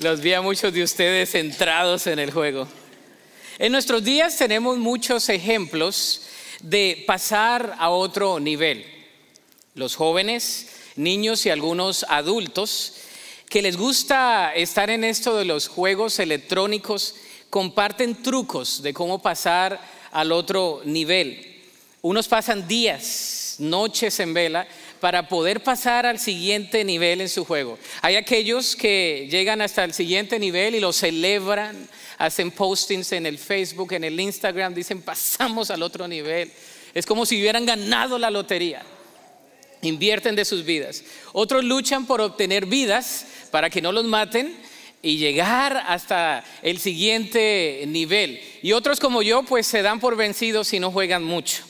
[0.00, 2.66] Los vi a muchos de ustedes centrados en el juego.
[3.58, 6.22] En nuestros días tenemos muchos ejemplos
[6.62, 8.86] de pasar a otro nivel.
[9.74, 12.94] Los jóvenes, niños y algunos adultos
[13.50, 17.16] que les gusta estar en esto de los juegos electrónicos
[17.50, 19.78] comparten trucos de cómo pasar
[20.12, 21.60] al otro nivel.
[22.00, 24.66] Unos pasan días, noches en vela
[25.00, 27.78] para poder pasar al siguiente nivel en su juego.
[28.02, 31.88] Hay aquellos que llegan hasta el siguiente nivel y lo celebran,
[32.18, 36.52] hacen postings en el Facebook, en el Instagram, dicen pasamos al otro nivel.
[36.92, 38.82] Es como si hubieran ganado la lotería.
[39.82, 41.02] Invierten de sus vidas.
[41.32, 44.54] Otros luchan por obtener vidas para que no los maten
[45.02, 48.40] y llegar hasta el siguiente nivel.
[48.62, 51.69] Y otros como yo pues se dan por vencidos y no juegan mucho.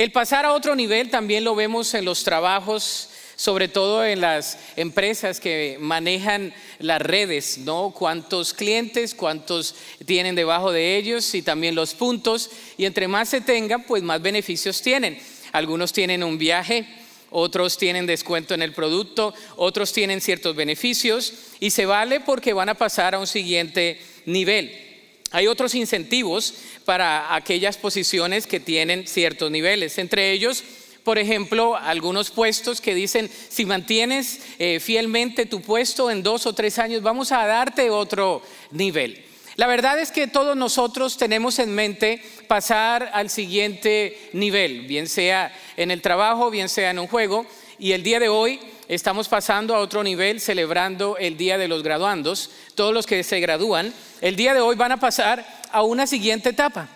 [0.00, 4.56] El pasar a otro nivel también lo vemos en los trabajos, sobre todo en las
[4.76, 7.92] empresas que manejan las redes, ¿no?
[7.94, 9.74] Cuántos clientes, cuántos
[10.06, 12.48] tienen debajo de ellos y también los puntos.
[12.78, 15.18] Y entre más se tenga, pues más beneficios tienen.
[15.52, 16.86] Algunos tienen un viaje,
[17.28, 22.70] otros tienen descuento en el producto, otros tienen ciertos beneficios y se vale porque van
[22.70, 24.89] a pasar a un siguiente nivel.
[25.32, 30.64] Hay otros incentivos para aquellas posiciones que tienen ciertos niveles, entre ellos,
[31.04, 36.52] por ejemplo, algunos puestos que dicen, si mantienes eh, fielmente tu puesto en dos o
[36.52, 39.24] tres años, vamos a darte otro nivel.
[39.56, 45.54] La verdad es que todos nosotros tenemos en mente pasar al siguiente nivel, bien sea
[45.76, 47.46] en el trabajo, bien sea en un juego,
[47.78, 51.84] y el día de hoy estamos pasando a otro nivel celebrando el Día de los
[51.84, 52.50] Graduandos.
[52.74, 56.48] Todos los que se gradúan, el día de hoy van a pasar a una siguiente
[56.48, 56.88] etapa,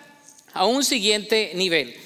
[0.53, 1.97] a un siguiente nivel.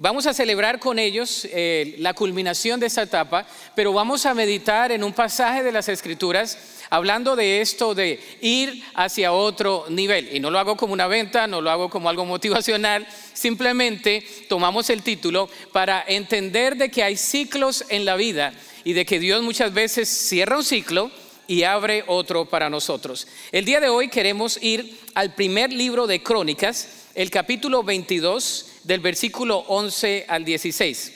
[0.00, 4.92] Vamos a celebrar con ellos eh, la culminación de esta etapa, pero vamos a meditar
[4.92, 6.56] en un pasaje de las Escrituras
[6.88, 10.28] hablando de esto de ir hacia otro nivel.
[10.32, 14.88] Y no lo hago como una venta, no lo hago como algo motivacional, simplemente tomamos
[14.88, 18.52] el título para entender de que hay ciclos en la vida
[18.84, 21.10] y de que Dios muchas veces cierra un ciclo
[21.48, 23.26] y abre otro para nosotros.
[23.50, 29.00] El día de hoy queremos ir al primer libro de Crónicas, el capítulo 22, del
[29.00, 31.12] versículo 11 al 16.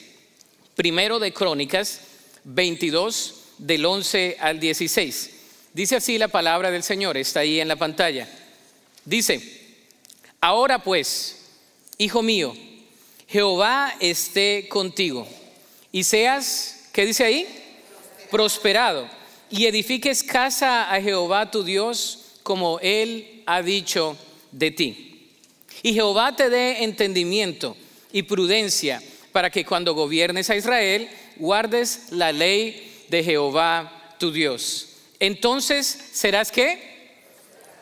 [0.75, 2.01] Primero de Crónicas
[2.43, 5.31] 22, del 11 al 16.
[5.73, 8.29] Dice así la palabra del Señor, está ahí en la pantalla.
[9.05, 9.41] Dice,
[10.39, 11.47] ahora pues,
[11.97, 12.53] hijo mío,
[13.27, 15.27] Jehová esté contigo
[15.91, 17.47] y seas, ¿qué dice ahí?
[18.29, 19.09] prosperado
[19.49, 24.15] y edifiques casa a Jehová tu Dios como Él ha dicho
[24.51, 25.12] de ti.
[25.83, 27.77] Y Jehová te dé entendimiento
[28.11, 28.99] y prudencia
[29.31, 34.87] para que cuando gobiernes a Israel guardes la ley de Jehová tu Dios.
[35.19, 37.19] Entonces serás qué?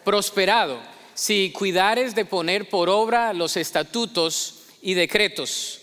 [0.04, 0.82] Prosperado
[1.14, 5.80] si cuidares de poner por obra los estatutos y decretos.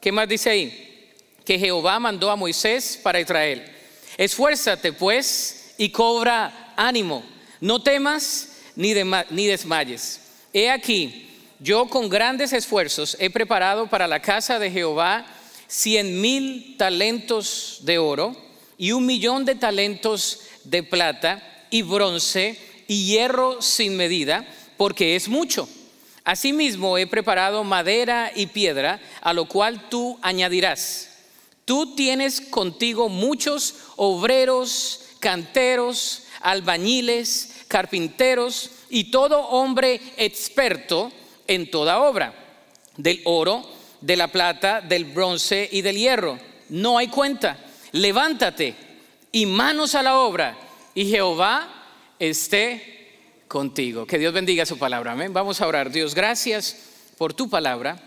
[0.00, 1.10] ¿Qué más dice ahí?
[1.44, 3.74] Que Jehová mandó a Moisés para Israel
[4.18, 7.24] Esfuérzate pues y cobra ánimo.
[7.60, 8.92] No temas ni,
[9.30, 10.20] ni desmayes.
[10.52, 11.27] He aquí,
[11.60, 15.26] yo con grandes esfuerzos he preparado para la casa de Jehová
[15.66, 18.36] cien mil talentos de oro
[18.76, 25.28] y un millón de talentos de plata y bronce y hierro sin medida, porque es
[25.28, 25.68] mucho.
[26.24, 31.10] Asimismo he preparado madera y piedra, a lo cual tú añadirás.
[31.64, 41.12] Tú tienes contigo muchos obreros, canteros, albañiles, carpinteros y todo hombre experto
[41.48, 42.32] en toda obra,
[42.96, 43.68] del oro,
[44.00, 46.38] de la plata, del bronce y del hierro.
[46.68, 47.58] No hay cuenta.
[47.92, 48.76] Levántate
[49.32, 50.56] y manos a la obra
[50.94, 51.68] y Jehová
[52.18, 54.06] esté contigo.
[54.06, 55.12] Que Dios bendiga su palabra.
[55.12, 55.32] Amén.
[55.32, 55.90] Vamos a orar.
[55.90, 56.76] Dios, gracias
[57.16, 57.98] por tu palabra.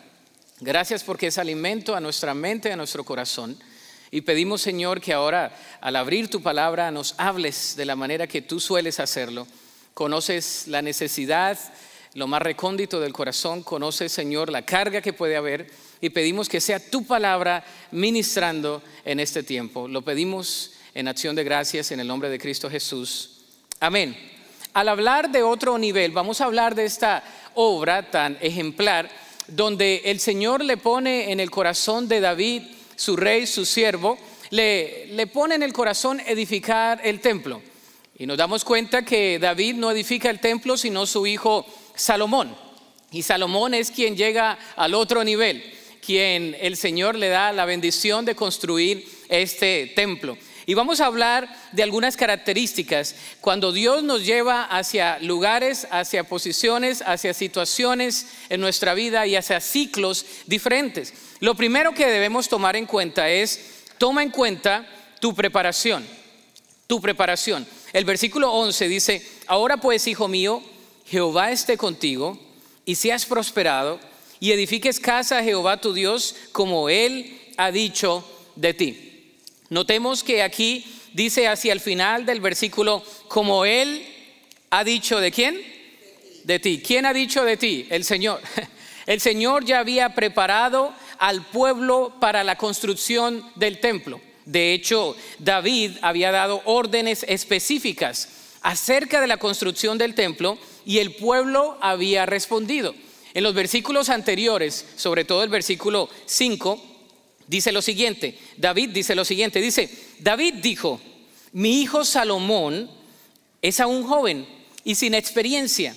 [0.59, 3.57] Gracias porque es alimento a nuestra mente, a nuestro corazón.
[4.11, 8.41] Y pedimos, Señor, que ahora al abrir tu palabra nos hables de la manera que
[8.41, 9.47] tú sueles hacerlo.
[9.93, 11.57] Conoces la necesidad,
[12.13, 15.71] lo más recóndito del corazón, conoces, Señor, la carga que puede haber
[16.01, 19.87] y pedimos que sea tu palabra ministrando en este tiempo.
[19.87, 23.39] Lo pedimos en acción de gracias en el nombre de Cristo Jesús.
[23.79, 24.17] Amén.
[24.73, 27.23] Al hablar de otro nivel, vamos a hablar de esta
[27.55, 29.09] obra tan ejemplar
[29.47, 32.63] donde el Señor le pone en el corazón de David,
[32.95, 34.17] su rey, su siervo,
[34.49, 37.61] le, le pone en el corazón edificar el templo.
[38.17, 41.65] Y nos damos cuenta que David no edifica el templo, sino su hijo
[41.95, 42.55] Salomón.
[43.11, 45.63] Y Salomón es quien llega al otro nivel,
[46.05, 50.37] quien el Señor le da la bendición de construir este templo.
[50.65, 57.03] Y vamos a hablar de algunas características cuando Dios nos lleva hacia lugares, hacia posiciones,
[57.05, 61.13] hacia situaciones en nuestra vida y hacia ciclos diferentes.
[61.39, 64.87] Lo primero que debemos tomar en cuenta es, toma en cuenta
[65.19, 66.05] tu preparación,
[66.87, 67.67] tu preparación.
[67.91, 70.63] El versículo 11 dice, ahora pues, hijo mío,
[71.11, 72.39] Jehová esté contigo
[72.85, 73.99] y seas prosperado
[74.39, 78.25] y edifiques casa a Jehová tu Dios como él ha dicho
[78.55, 79.11] de ti.
[79.69, 84.05] Notemos que aquí dice hacia el final del versículo, como Él
[84.69, 85.61] ha dicho de quién?
[86.43, 86.81] De ti.
[86.85, 87.87] ¿Quién ha dicho de ti?
[87.89, 88.41] El Señor.
[89.05, 94.21] El Señor ya había preparado al pueblo para la construcción del templo.
[94.45, 98.29] De hecho, David había dado órdenes específicas
[98.61, 102.93] acerca de la construcción del templo y el pueblo había respondido.
[103.33, 106.81] En los versículos anteriores, sobre todo el versículo 5,
[107.47, 109.89] dice lo siguiente, David dice lo siguiente, dice,
[110.19, 110.99] David dijo,
[111.53, 112.89] mi hijo Salomón
[113.61, 114.45] es aún joven
[114.83, 115.95] y sin experiencia,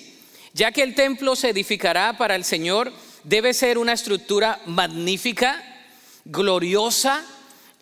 [0.52, 2.92] ya que el templo se edificará para el Señor,
[3.24, 5.62] debe ser una estructura magnífica,
[6.24, 7.24] gloriosa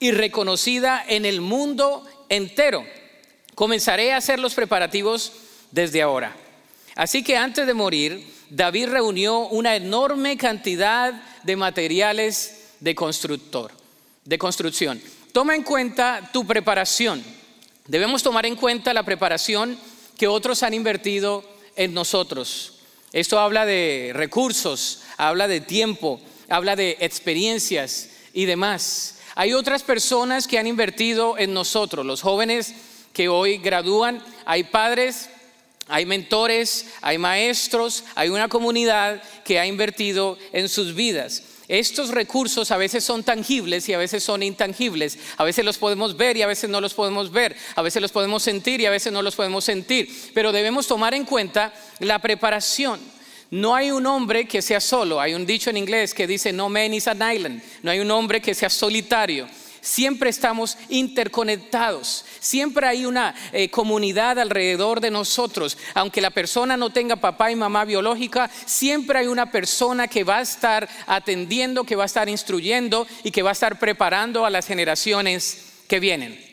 [0.00, 2.84] y reconocida en el mundo entero.
[3.54, 5.32] Comenzaré a hacer los preparativos
[5.70, 6.36] desde ahora.
[6.94, 13.72] Así que antes de morir, David reunió una enorme cantidad de materiales de constructor,
[14.24, 15.00] de construcción.
[15.32, 17.22] Toma en cuenta tu preparación.
[17.86, 19.78] Debemos tomar en cuenta la preparación
[20.18, 21.44] que otros han invertido
[21.76, 22.80] en nosotros.
[23.12, 29.18] Esto habla de recursos, habla de tiempo, habla de experiencias y demás.
[29.34, 32.74] Hay otras personas que han invertido en nosotros, los jóvenes
[33.12, 35.30] que hoy gradúan, hay padres,
[35.88, 41.42] hay mentores, hay maestros, hay una comunidad que ha invertido en sus vidas.
[41.68, 45.18] Estos recursos a veces son tangibles y a veces son intangibles.
[45.36, 47.56] A veces los podemos ver y a veces no los podemos ver.
[47.76, 50.08] A veces los podemos sentir y a veces no los podemos sentir.
[50.34, 53.00] Pero debemos tomar en cuenta la preparación.
[53.50, 55.20] No hay un hombre que sea solo.
[55.20, 57.62] Hay un dicho en inglés que dice, no man is an island.
[57.82, 59.48] No hay un hombre que sea solitario
[59.82, 65.76] siempre estamos interconectados, siempre hay una eh, comunidad alrededor de nosotros.
[65.92, 70.38] Aunque la persona no tenga papá y mamá biológica, siempre hay una persona que va
[70.38, 74.50] a estar atendiendo, que va a estar instruyendo y que va a estar preparando a
[74.50, 76.52] las generaciones que vienen.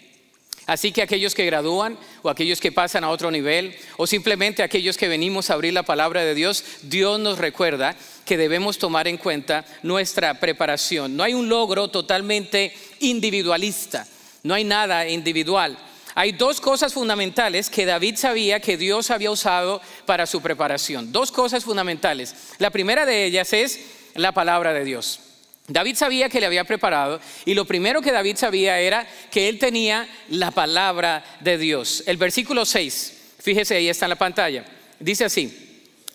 [0.70, 4.98] Así que aquellos que gradúan o aquellos que pasan a otro nivel o simplemente aquellos
[4.98, 7.96] que venimos a abrir la palabra de Dios, Dios nos recuerda
[8.30, 11.18] que debemos tomar en cuenta nuestra preparación.
[11.18, 14.06] No hay un logro totalmente individualista,
[14.44, 15.76] no hay nada individual.
[16.14, 21.12] Hay dos cosas fundamentales que David sabía que Dios había usado para su preparación.
[21.12, 22.36] Dos cosas fundamentales.
[22.60, 23.80] La primera de ellas es
[24.14, 25.22] la palabra de Dios.
[25.68, 29.58] David sabía que le había preparado y lo primero que David sabía era que él
[29.58, 32.04] tenía la palabra de Dios.
[32.06, 34.66] El versículo 6, fíjese ahí está en la pantalla,
[35.00, 35.66] dice así,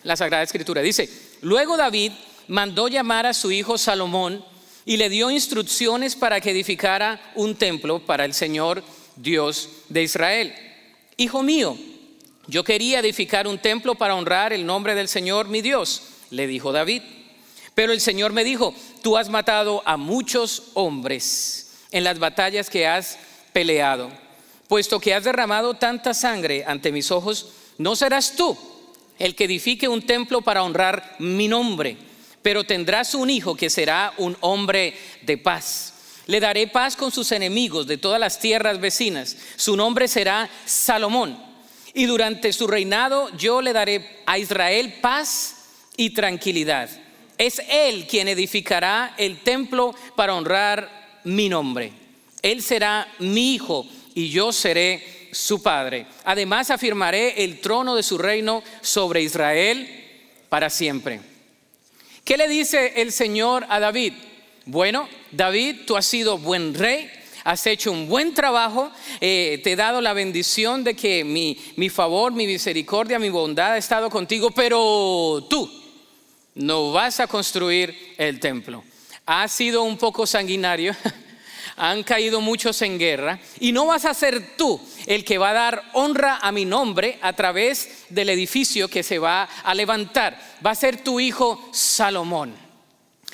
[0.03, 2.11] la Sagrada Escritura, dice, luego David
[2.47, 4.43] mandó llamar a su hijo Salomón
[4.85, 8.83] y le dio instrucciones para que edificara un templo para el Señor
[9.15, 10.55] Dios de Israel.
[11.17, 11.77] Hijo mío,
[12.47, 16.71] yo quería edificar un templo para honrar el nombre del Señor mi Dios, le dijo
[16.71, 17.01] David.
[17.73, 22.87] Pero el Señor me dijo, tú has matado a muchos hombres en las batallas que
[22.87, 23.17] has
[23.53, 24.11] peleado.
[24.67, 28.57] Puesto que has derramado tanta sangre ante mis ojos, no serás tú
[29.19, 31.97] el que edifique un templo para honrar mi nombre,
[32.41, 35.93] pero tendrás un hijo que será un hombre de paz.
[36.27, 39.37] Le daré paz con sus enemigos de todas las tierras vecinas.
[39.55, 41.37] Su nombre será Salomón.
[41.93, 45.55] Y durante su reinado yo le daré a Israel paz
[45.95, 46.89] y tranquilidad.
[47.37, 51.93] Es Él quien edificará el templo para honrar mi nombre.
[52.41, 56.05] Él será mi hijo y yo seré su padre.
[56.23, 59.87] Además afirmaré el trono de su reino sobre Israel
[60.47, 61.19] para siempre.
[62.23, 64.13] ¿Qué le dice el Señor a David?
[64.65, 67.11] Bueno, David, tú has sido buen rey,
[67.43, 68.89] has hecho un buen trabajo,
[69.19, 73.73] eh, te he dado la bendición de que mi, mi favor, mi misericordia, mi bondad
[73.73, 75.69] ha estado contigo, pero tú,
[76.55, 78.83] no vas a construir el templo.
[79.25, 80.95] Has sido un poco sanguinario,
[81.77, 85.53] han caído muchos en guerra y no vas a ser tú el que va a
[85.53, 90.39] dar honra a mi nombre a través del edificio que se va a levantar.
[90.65, 92.55] Va a ser tu hijo Salomón.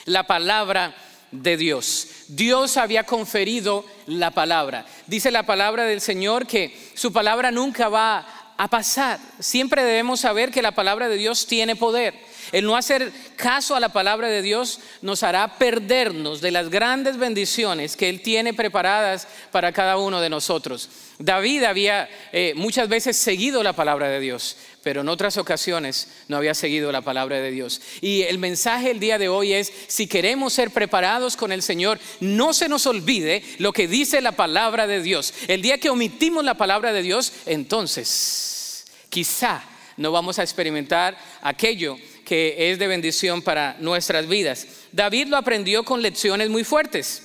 [0.06, 0.96] La palabra
[1.32, 2.08] de Dios.
[2.28, 4.86] Dios había conferido la palabra.
[5.08, 9.20] Dice la palabra del Señor que su palabra nunca va a pasar.
[9.40, 13.80] Siempre debemos saber que la palabra de Dios tiene poder El no hacer caso a
[13.80, 19.28] la palabra de Dios nos hará perdernos de las grandes bendiciones que Él tiene preparadas
[19.52, 20.90] para cada uno de nosotros.
[21.20, 26.38] David había eh, muchas veces seguido la palabra de Dios, pero en otras ocasiones no
[26.38, 27.82] había seguido la palabra de Dios.
[28.02, 32.00] Y el mensaje el día de hoy es, si queremos ser preparados con el Señor,
[32.20, 35.34] no se nos olvide lo que dice la palabra de Dios.
[35.48, 39.64] El día que omitimos la palabra de Dios, entonces quizá
[39.98, 41.98] no vamos a experimentar aquello
[42.32, 44.66] que es de bendición para nuestras vidas.
[44.94, 47.24] David lo aprendió con lecciones muy fuertes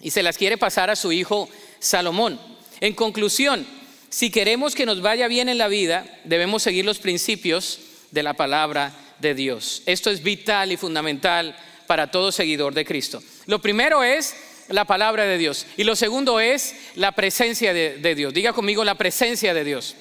[0.00, 2.40] y se las quiere pasar a su hijo Salomón.
[2.80, 3.66] En conclusión,
[4.08, 7.80] si queremos que nos vaya bien en la vida, debemos seguir los principios
[8.12, 9.82] de la palabra de Dios.
[9.84, 11.54] Esto es vital y fundamental
[11.86, 13.22] para todo seguidor de Cristo.
[13.44, 14.34] Lo primero es
[14.68, 18.32] la palabra de Dios y lo segundo es la presencia de, Dios.
[18.32, 19.96] Diga conmigo la presencia de Dios.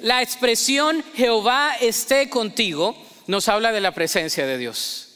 [0.00, 5.08] La expresión Jehová esté contigo nos habla de la presencia de Dios.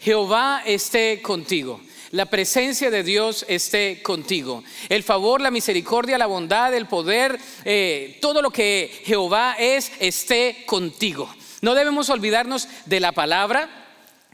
[0.00, 1.80] Jehová esté contigo
[2.14, 4.62] la presencia de Dios esté contigo.
[4.88, 10.62] El favor, la misericordia, la bondad, el poder, eh, todo lo que Jehová es, esté
[10.64, 11.28] contigo.
[11.60, 13.68] No debemos olvidarnos de la palabra,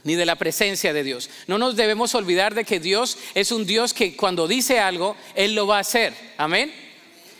[0.03, 1.31] ni de la presencia de Dios.
[1.47, 5.55] No nos debemos olvidar de que Dios es un Dios que cuando dice algo, Él
[5.55, 6.13] lo va a hacer.
[6.37, 6.71] Amén.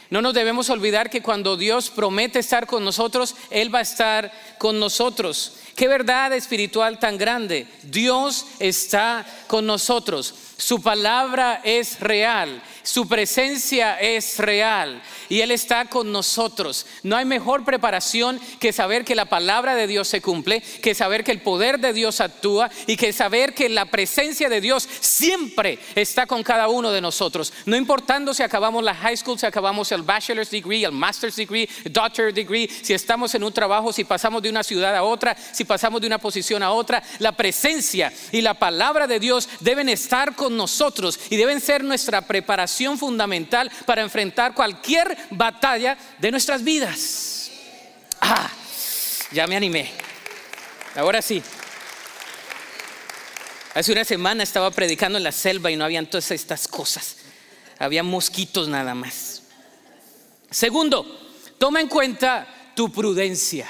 [0.10, 4.32] No nos debemos olvidar que cuando Dios promete estar con nosotros, Él va a estar
[4.58, 5.58] con nosotros.
[5.82, 7.66] Qué verdad espiritual tan grande.
[7.82, 10.32] Dios está con nosotros.
[10.56, 12.62] Su palabra es real.
[12.84, 16.88] Su presencia es real y Él está con nosotros.
[17.04, 21.24] No hay mejor preparación que saber que la palabra de Dios se cumple, que saber
[21.24, 25.78] que el poder de Dios actúa y que saber que la presencia de Dios siempre
[25.96, 27.54] está con cada uno de nosotros.
[27.66, 31.70] No importando si acabamos la high school, si acabamos el bachelor's degree, el master's degree,
[31.84, 35.38] el doctorate degree, si estamos en un trabajo, si pasamos de una ciudad a otra,
[35.52, 39.88] si pasamos de una posición a otra, la presencia y la palabra de Dios deben
[39.88, 46.64] estar con nosotros y deben ser nuestra preparación fundamental para enfrentar cualquier batalla de nuestras
[46.64, 47.52] vidas.
[48.20, 48.50] Ah,
[49.32, 49.92] ya me animé.
[50.96, 51.42] Ahora sí.
[53.74, 57.18] Hace una semana estaba predicando en la selva y no habían todas estas cosas.
[57.80, 59.44] Había mosquitos nada más.
[60.50, 61.06] Segundo,
[61.58, 63.68] toma en cuenta tu prudencia.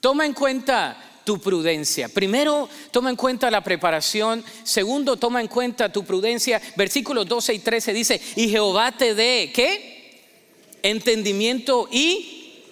[0.00, 2.08] Toma en cuenta tu prudencia.
[2.08, 4.44] Primero, toma en cuenta la preparación.
[4.64, 6.60] Segundo, toma en cuenta tu prudencia.
[6.76, 10.20] Versículos 12 y 13 dice, y Jehová te dé, ¿qué?
[10.82, 12.62] Entendimiento y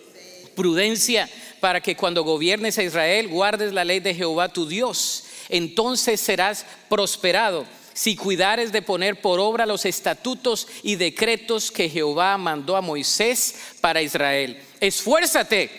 [0.55, 1.29] prudencia
[1.61, 5.25] para que cuando gobiernes a Israel guardes la ley de Jehová tu Dios.
[5.49, 12.39] Entonces serás prosperado si cuidares de poner por obra los estatutos y decretos que Jehová
[12.39, 14.59] mandó a Moisés para Israel.
[14.81, 15.71] Esfuérzate,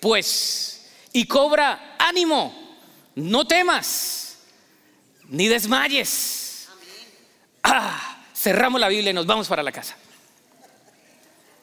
[0.00, 0.77] pues
[1.18, 2.54] y cobra ánimo,
[3.16, 4.38] no temas,
[5.30, 6.68] ni desmayes.
[7.60, 9.96] Ah, cerramos la Biblia y nos vamos para la casa.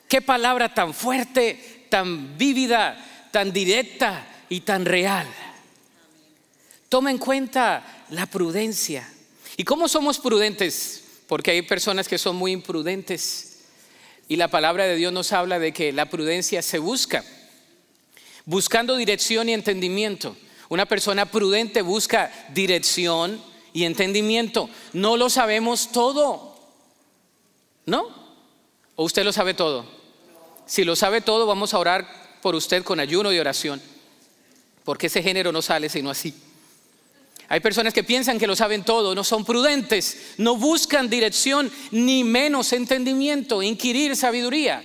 [0.10, 5.26] Qué palabra tan fuerte, tan vívida, tan directa y tan real.
[6.90, 9.10] Toma en cuenta la prudencia.
[9.56, 11.02] ¿Y cómo somos prudentes?
[11.30, 13.64] Porque hay personas que son muy imprudentes.
[14.28, 17.24] Y la palabra de Dios nos habla de que la prudencia se busca
[18.46, 20.36] buscando dirección y entendimiento.
[20.70, 23.42] Una persona prudente busca dirección
[23.74, 24.70] y entendimiento.
[24.94, 26.56] No lo sabemos todo.
[27.86, 28.08] ¿No?
[28.96, 29.86] ¿O usted lo sabe todo?
[30.66, 32.08] Si lo sabe todo, vamos a orar
[32.42, 33.82] por usted con ayuno y oración.
[34.84, 36.34] Porque ese género no sale sino así.
[37.48, 42.24] Hay personas que piensan que lo saben todo, no son prudentes, no buscan dirección ni
[42.24, 44.84] menos entendimiento, inquirir sabiduría.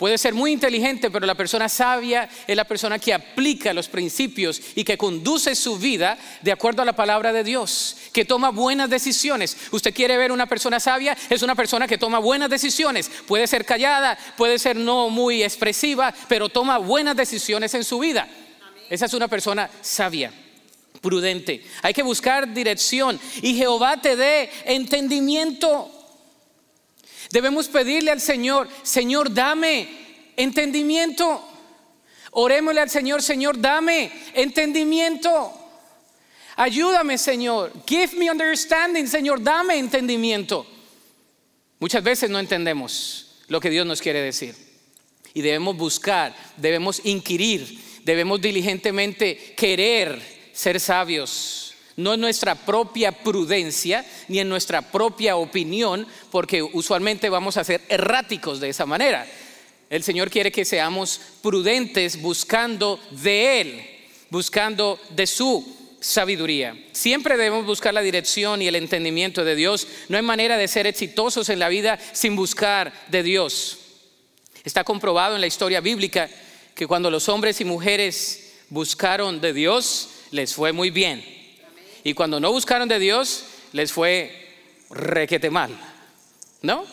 [0.00, 4.58] Puede ser muy inteligente, pero la persona sabia es la persona que aplica los principios
[4.74, 8.88] y que conduce su vida de acuerdo a la palabra de Dios, que toma buenas
[8.88, 9.58] decisiones.
[9.70, 13.10] Usted quiere ver una persona sabia, es una persona que toma buenas decisiones.
[13.28, 18.26] Puede ser callada, puede ser no muy expresiva, pero toma buenas decisiones en su vida.
[18.88, 20.32] Esa es una persona sabia
[21.02, 21.62] prudente.
[21.82, 25.99] Hay que buscar dirección y Jehová te dé entendimiento
[27.30, 29.88] Debemos pedirle al Señor, Señor, dame
[30.36, 31.46] entendimiento.
[32.32, 35.52] Orémosle al Señor, Señor, dame entendimiento.
[36.56, 37.72] Ayúdame, Señor.
[37.86, 40.66] Give me understanding, Señor, dame entendimiento.
[41.78, 44.54] Muchas veces no entendemos lo que Dios nos quiere decir.
[45.32, 50.20] Y debemos buscar, debemos inquirir, debemos diligentemente querer
[50.52, 57.56] ser sabios no en nuestra propia prudencia ni en nuestra propia opinión, porque usualmente vamos
[57.56, 59.26] a ser erráticos de esa manera.
[59.90, 63.86] El Señor quiere que seamos prudentes buscando de Él.
[64.30, 66.76] buscando de su sabiduría.
[66.92, 69.86] Siempre debemos buscar la dirección y el entendimiento de Dios.
[70.08, 73.78] No hay manera de ser exitosos en la vida sin buscar de Dios.
[74.64, 76.30] Está comprobado en la historia bíblica
[76.74, 81.39] que cuando los hombres y mujeres buscaron de Dios, les fue muy bien.
[82.04, 84.48] Y cuando no buscaron de Dios, les fue
[84.90, 85.70] requete mal.
[86.62, 86.84] ¿No?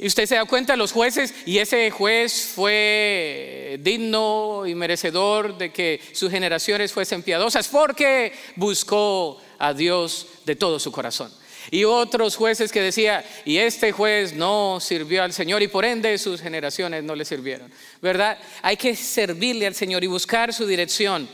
[0.00, 5.72] Y usted se da cuenta, los jueces, y ese juez fue digno y merecedor de
[5.72, 11.30] que sus generaciones fuesen piadosas porque buscó a Dios de todo su corazón.
[11.70, 16.16] Y otros jueces que decía, y este juez no sirvió al Señor y por ende
[16.16, 17.70] sus generaciones no le sirvieron.
[18.00, 18.38] ¿Verdad?
[18.62, 21.28] Hay que servirle al Señor y buscar su dirección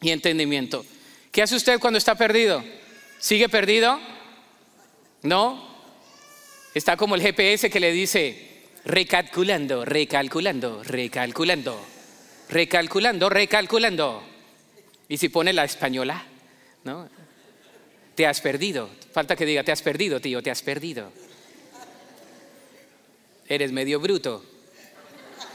[0.00, 0.86] y entendimiento.
[1.36, 2.64] ¿Qué hace usted cuando está perdido?
[3.18, 4.00] ¿Sigue perdido?
[5.20, 5.68] ¿No?
[6.72, 11.78] Está como el GPS que le dice, recalculando, recalculando, recalculando,
[12.48, 14.22] recalculando, recalculando.
[15.10, 16.24] Y si pone la española,
[16.84, 17.06] ¿no?
[18.14, 18.88] Te has perdido.
[19.12, 21.12] Falta que diga, te has perdido, tío, te has perdido.
[23.46, 24.42] Eres medio bruto.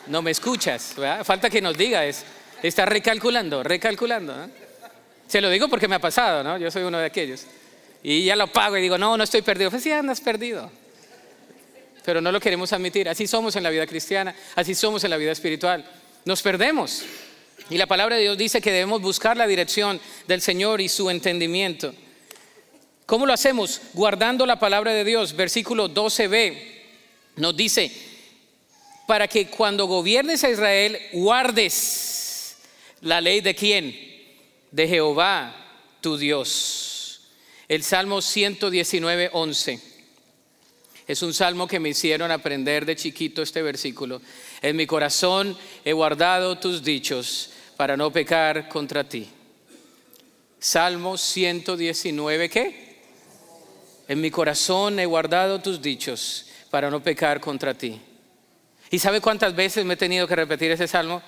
[0.06, 0.94] No me escuchas.
[1.24, 2.24] Falta que nos diga, es,
[2.62, 4.48] está recalculando, recalculando.
[5.32, 6.58] Se lo digo porque me ha pasado, ¿no?
[6.58, 7.46] Yo soy uno de aquellos.
[8.04, 9.70] Y ya lo pago y digo, no, no estoy perdido.
[9.70, 10.70] Pues sí, andas perdido
[12.04, 13.08] pero no lo queremos admitir.
[13.10, 15.86] Así somos en la vida cristiana, así somos en la vida espiritual.
[16.26, 17.04] Nos perdemos.
[17.70, 21.10] Y la palabra de Dios dice que debemos buscar la dirección del Señor y su
[21.10, 21.94] entendimiento.
[23.06, 23.82] ¿Cómo lo hacemos?
[23.94, 25.36] Guardando la palabra de Dios.
[25.36, 26.58] Versículo 12b
[27.38, 27.92] nos dice,
[29.08, 32.58] para que cuando gobiernes a Israel guardes
[33.02, 34.11] la ley de quién?
[34.72, 35.54] De Jehová,
[36.00, 37.22] tu Dios.
[37.68, 39.82] El Salmo 119, 11.
[41.08, 44.22] Es un salmo que me hicieron aprender de chiquito este versículo.
[44.62, 49.28] En mi corazón he guardado tus dichos para no pecar contra ti.
[50.58, 53.02] Salmo 119, ¿qué?
[54.08, 58.00] En mi corazón he guardado tus dichos para no pecar contra ti.
[58.90, 61.22] ¿Y sabe cuántas veces me he tenido que repetir ese salmo?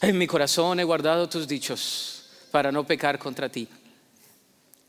[0.00, 2.15] En mi corazón he guardado tus dichos
[2.56, 3.68] para no pecar contra ti.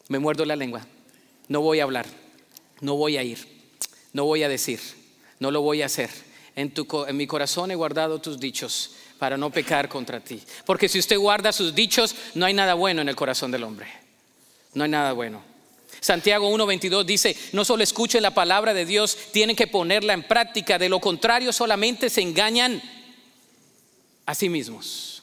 [0.08, 0.88] Me muerdo la lengua.
[1.50, 2.06] No voy a hablar.
[2.80, 3.58] No voy a ir
[4.18, 4.80] no voy a decir,
[5.40, 6.10] no lo voy a hacer.
[6.56, 6.74] En,
[7.16, 10.42] mi corazón he guardado tus dichos para no pecar contra ti.
[10.66, 13.88] Porque si usted guarda sus dichos, no hay nada bueno en el corazón del hombre.
[14.74, 15.44] No hay nada bueno.
[16.00, 20.80] Santiago 1.22 dice, no solo escuchen la palabra de Dios, tienen que ponerla en práctica,
[20.80, 22.82] de lo contrario solamente se engañan
[24.26, 25.17] a sí mismos.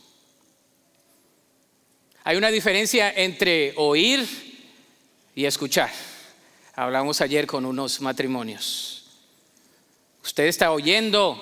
[2.27, 4.27] Hay una diferencia entre oír
[5.35, 5.91] y escuchar.
[6.75, 9.05] Hablamos ayer con unos matrimonios.
[10.23, 11.39] Usted está oyendo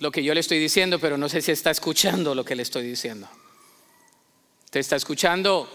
[0.00, 2.64] lo que yo le estoy diciendo, pero no sé si está escuchando lo que le
[2.64, 3.28] estoy diciendo.
[4.64, 5.70] Usted está escuchando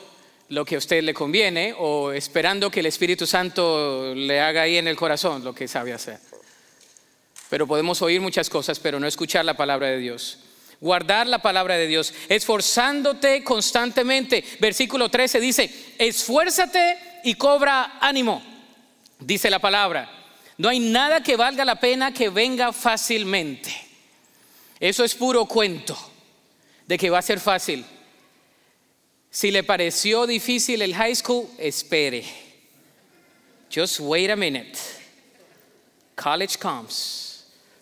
[0.49, 4.75] lo que a usted le conviene o esperando que el Espíritu Santo le haga ahí
[4.75, 6.19] en el corazón lo que sabe hacer.
[7.49, 10.39] Pero podemos oír muchas cosas, pero no escuchar la palabra de Dios.
[10.81, 14.43] Guardar la palabra de Dios, esforzándote constantemente.
[14.59, 18.51] Versículo 13 dice, esfuérzate y cobra ánimo
[19.21, 20.09] dice la palabra.
[20.57, 23.71] No hay nada que valga la pena que venga fácilmente.
[24.79, 25.97] Eso es puro cuento
[26.85, 27.85] de que va a ser fácil.
[29.29, 32.25] Si le pareció difícil el high school, espere.
[33.73, 34.77] Just wait a minute.
[36.15, 37.30] College comes,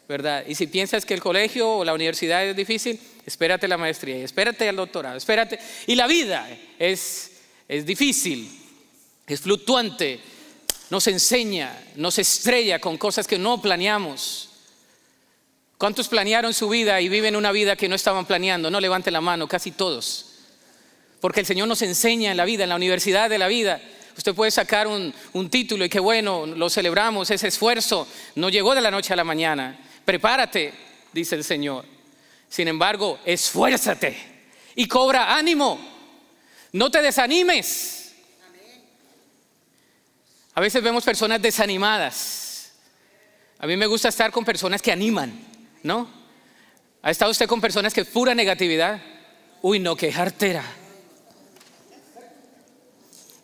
[0.09, 0.43] ¿verdad?
[0.47, 4.67] Y si piensas que el colegio o la universidad es difícil, espérate la maestría, espérate
[4.67, 5.59] al doctorado, espérate.
[5.85, 7.33] Y la vida es,
[7.67, 8.49] es difícil,
[9.27, 10.19] es fluctuante,
[10.89, 14.49] nos enseña, nos estrella con cosas que no planeamos.
[15.77, 18.71] ¿Cuántos planearon su vida y viven una vida que no estaban planeando?
[18.71, 20.25] No levante la mano, casi todos.
[21.21, 23.79] Porque el Señor nos enseña en la vida, en la universidad de la vida.
[24.17, 25.13] Usted puede sacar un,
[25.51, 29.23] título y qué bueno, lo celebramos, ese esfuerzo no llegó de la noche a la
[29.23, 29.85] mañana.
[30.09, 30.73] Prepárate,
[31.13, 31.85] dice el Señor.
[32.49, 34.17] Sin embargo, esfuérzate
[34.73, 35.79] y cobra ánimo.
[36.71, 38.15] No te desanimes.
[40.55, 42.71] A veces vemos personas desanimadas.
[43.59, 45.31] A mí me gusta estar con personas que animan,
[45.83, 46.09] ¿no?
[47.03, 48.99] ¿Ha estado usted con personas que pura negatividad?
[49.61, 50.65] Uy, no, qué jartera.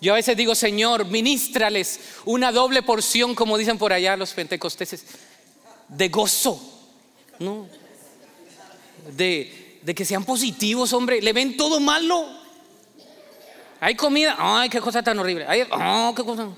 [0.02, 5.06] Yo a veces digo, Señor, ministrales una doble porción, como dicen por allá los pentecosteses,
[5.88, 6.60] de gozo,
[7.40, 7.68] ¿no?
[9.16, 11.22] De, que sean positivos, hombre.
[11.22, 12.28] Le ven todo malo.
[13.80, 15.46] Hay comida, ay, qué cosa tan horrible.
[15.48, 15.64] Ay,
[16.16, 16.50] qué cosa.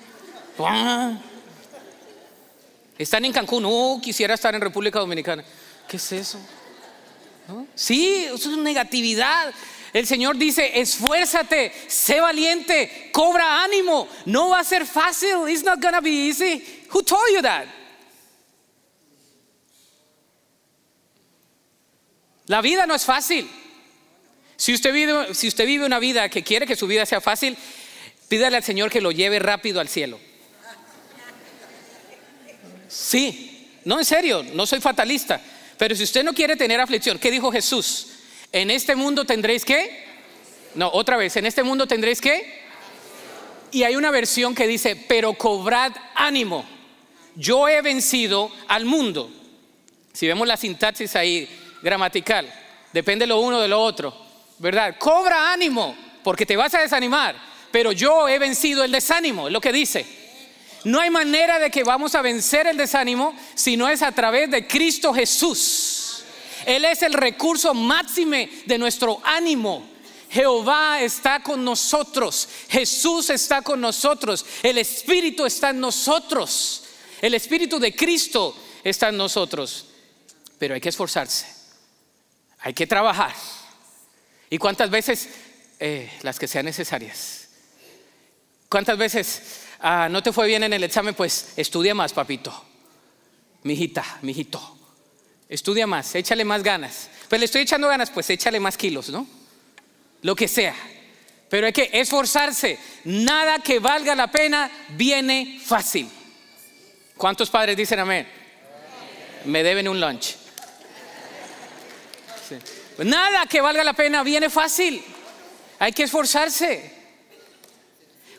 [2.97, 5.43] Están en Cancún, oh, quisiera estar en República Dominicana.
[5.87, 6.39] ¿Qué es eso?
[7.75, 8.25] ¿Sí?
[8.25, 9.53] Eso es negatividad.
[9.93, 14.07] El Señor dice, esfuérzate, sé valiente, cobra ánimo.
[14.25, 15.47] No va a ser fácil.
[15.47, 16.83] It's not gonna be easy.
[16.91, 17.65] Who told you that?
[22.47, 23.49] La vida no es fácil.
[24.55, 27.55] Si usted, vive, una vida que quiere que su vida sea fácil,
[28.27, 30.19] pídale al Señor que lo lleve rápido al cielo.
[32.88, 35.39] Sí, no en serio, no soy fatalista.
[35.77, 38.07] Pero si usted no quiere tener aflicción, ¿qué dijo Jesús?
[38.51, 40.07] En este mundo tendréis que...
[40.73, 42.65] No, otra vez, en este mundo tendréis que...
[43.71, 46.65] Y hay una versión que dice, pero cobrad ánimo.
[47.36, 49.29] Yo he vencido al mundo.
[50.13, 51.47] Si vemos la sintaxis ahí
[51.88, 52.54] gramatical,
[52.91, 54.13] depende lo uno de lo otro,
[54.58, 54.97] ¿verdad?
[55.00, 57.34] Cobra ánimo, porque te vas a desanimar,
[57.71, 60.06] pero yo he vencido el desánimo, es lo que dice.
[60.84, 64.52] No hay manera de que vamos a vencer el desánimo si no es a través
[64.52, 66.23] de Cristo Jesús.
[66.65, 69.88] Él es el recurso máxime de nuestro ánimo.
[70.30, 76.84] Jehová está con nosotros, Jesús está con nosotros, el Espíritu está en nosotros,
[77.21, 79.86] el Espíritu de Cristo está en nosotros.
[80.60, 81.57] Pero hay que esforzarse,
[82.67, 83.34] hay que trabajar.
[84.49, 85.30] ¿Y cuántas veces?
[85.80, 87.47] Eh, las que sean necesarias.
[88.67, 91.15] ¿Cuántas veces ah, no te fue bien en el examen?
[91.15, 92.65] Pues estudia más, papito,
[93.63, 94.77] mijita, mijito.
[95.47, 97.10] Estudia más, échale más ganas.
[97.30, 99.25] Pues le estoy echando ganas, pues échale más kilos, ¿no?
[100.23, 100.75] Lo que sea.
[101.49, 102.77] Pero hay que esforzarse.
[103.06, 106.10] Nada que valga la pena viene fácil.
[107.15, 108.27] ¿Cuántos padres dicen amén?
[109.45, 110.46] Me deben un lunch.
[112.99, 115.03] Nada que valga la pena viene fácil.
[115.79, 116.91] Hay que esforzarse.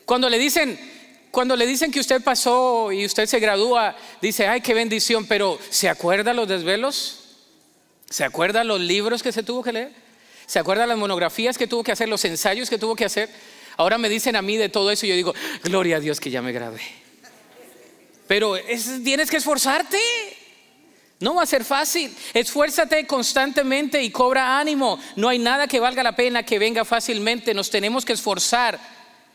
[0.05, 0.77] Cuando le dicen,
[1.31, 5.59] cuando le dicen que usted pasó y usted se gradúa, dice, ay, qué bendición, pero
[5.69, 7.19] ¿se acuerda los desvelos?
[8.09, 9.91] ¿Se acuerda los libros que se tuvo que leer?
[10.47, 13.29] ¿Se acuerda las monografías que tuvo que hacer, los ensayos que tuvo que hacer?
[13.77, 16.31] Ahora me dicen a mí de todo eso y yo digo, gloria a Dios que
[16.31, 16.81] ya me gradué.
[18.27, 18.55] Pero
[19.03, 19.99] tienes que esforzarte.
[21.19, 22.15] No va a ser fácil.
[22.33, 24.99] Esfuérzate constantemente y cobra ánimo.
[25.15, 27.53] No hay nada que valga la pena que venga fácilmente.
[27.53, 28.79] Nos tenemos que esforzar.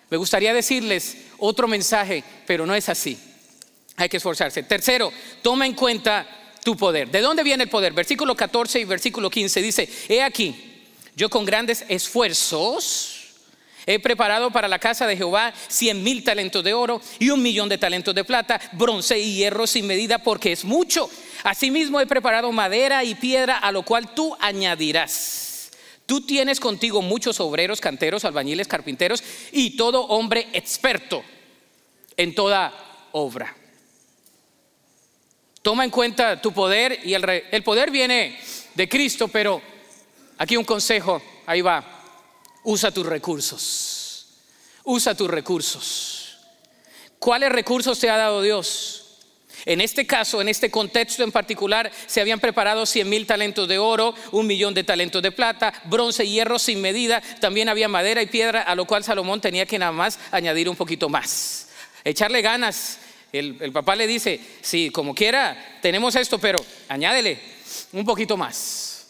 [0.09, 3.19] Me gustaría decirles otro mensaje, pero no es así.
[3.97, 4.63] Hay que esforzarse.
[4.63, 6.27] Tercero, toma en cuenta
[6.63, 7.11] tu poder.
[7.11, 7.93] ¿De dónde viene el poder?
[7.93, 10.83] Versículo 14 y versículo 15 dice, he aquí,
[11.15, 13.25] yo con grandes esfuerzos
[13.87, 17.69] He preparado para la casa de Jehová cien mil talentos de oro y un millón
[17.69, 21.11] de talentos de plata, bronce y hierro sin medida, porque es mucho.
[21.45, 25.71] Asimismo he preparado madera y piedra, a lo cual tú añadirás.
[26.07, 31.23] Tú tienes contigo muchos obreros, canteros, albañiles, carpinteros y todo hombre experto
[32.17, 32.73] en toda
[33.13, 33.55] obra.
[35.61, 38.39] Toma en cuenta tu poder y el, el poder viene
[38.75, 39.61] de Cristo, pero
[40.39, 41.85] aquí un consejo, ahí va.
[42.65, 44.29] Usa tus recursos.
[44.85, 46.39] Usa tus recursos.
[47.19, 49.04] ¿Cuáles recursos te ha dado Dios?
[49.67, 53.79] En este caso, en este contexto en particular, se habían preparado 100 mil talentos de
[53.79, 57.23] oro, un millón de talentos de plata, bronce y hierro sin medida.
[57.41, 60.77] También había madera y piedra, a lo cual Salomón tenía que nada más añadir un
[60.77, 61.69] poquito más.
[62.05, 62.99] Echarle ganas.
[63.33, 67.41] El, el papá le dice, sí, como quiera, tenemos esto, pero añádele
[67.93, 69.07] un poquito más.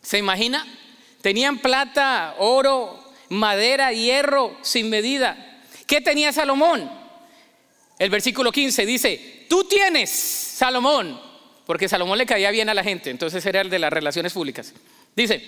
[0.00, 0.66] ¿Se imagina?
[1.20, 5.60] Tenían plata, oro, madera, hierro sin medida.
[5.86, 7.01] ¿Qué tenía Salomón?
[7.98, 11.20] El versículo 15 dice, tú tienes, Salomón,
[11.66, 14.72] porque Salomón le caía bien a la gente, entonces era el de las relaciones públicas.
[15.14, 15.42] Dice,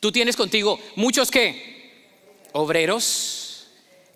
[0.00, 2.06] tú tienes contigo muchos que,
[2.52, 3.68] obreros,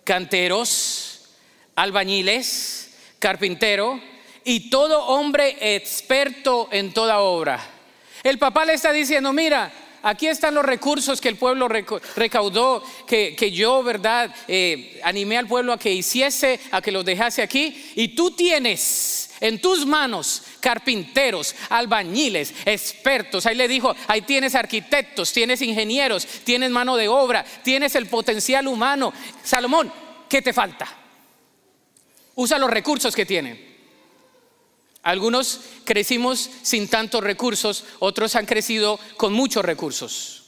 [0.03, 1.29] canteros,
[1.75, 4.01] albañiles, carpintero
[4.43, 7.59] y todo hombre experto en toda obra.
[8.23, 9.71] El papá le está diciendo, mira,
[10.03, 14.33] aquí están los recursos que el pueblo recaudó, que, yo, ¿verdad?
[14.47, 17.91] Eh, animé al pueblo a que hiciese, a que los dejase aquí.
[17.95, 23.45] Y tú tienes en tus manos carpinteros, albañiles, expertos.
[23.45, 28.67] Ahí le dijo, ahí tienes arquitectos, tienes ingenieros, tienes mano de obra, tienes el potencial
[28.67, 29.13] humano.
[29.43, 29.91] Salomón,
[30.27, 30.87] ¿qué te falta?
[32.35, 33.68] Usa los recursos que tienen.
[35.03, 40.43] Algunos crecimos sin tantos recursos, otros han crecido con muchos recursos.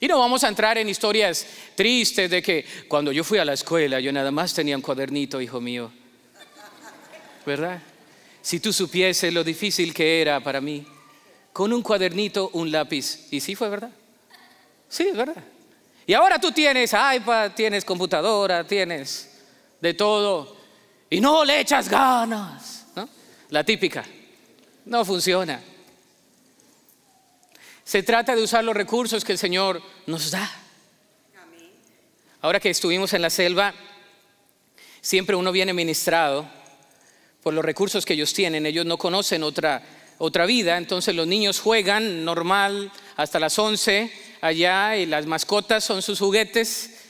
[0.00, 3.54] Y no vamos a entrar en historias tristes de que cuando yo fui a la
[3.54, 5.90] escuela yo nada más tenía un cuadernito, hijo mío.
[7.44, 7.82] ¿Verdad?
[8.42, 10.86] Si tú supieses lo difícil que era para mí,
[11.52, 13.28] con un cuadernito, un lápiz.
[13.30, 13.90] Y sí fue verdad.
[14.88, 15.42] Sí, es verdad.
[16.06, 19.30] Y ahora tú tienes iPad, tienes computadora, tienes
[19.80, 20.55] de todo
[21.10, 22.86] y no le echas ganas.
[23.50, 24.04] La típica.
[24.86, 25.62] No funciona.
[27.84, 30.50] Se trata de usar los recursos que el Señor nos da.
[32.40, 33.74] Ahora que estuvimos en la selva,
[35.00, 36.48] siempre uno viene ministrado
[37.42, 38.66] por los recursos que ellos tienen.
[38.66, 39.82] Ellos no conocen otra,
[40.18, 46.02] otra vida, entonces los niños juegan normal hasta las 11 allá y las mascotas son
[46.02, 47.05] sus juguetes,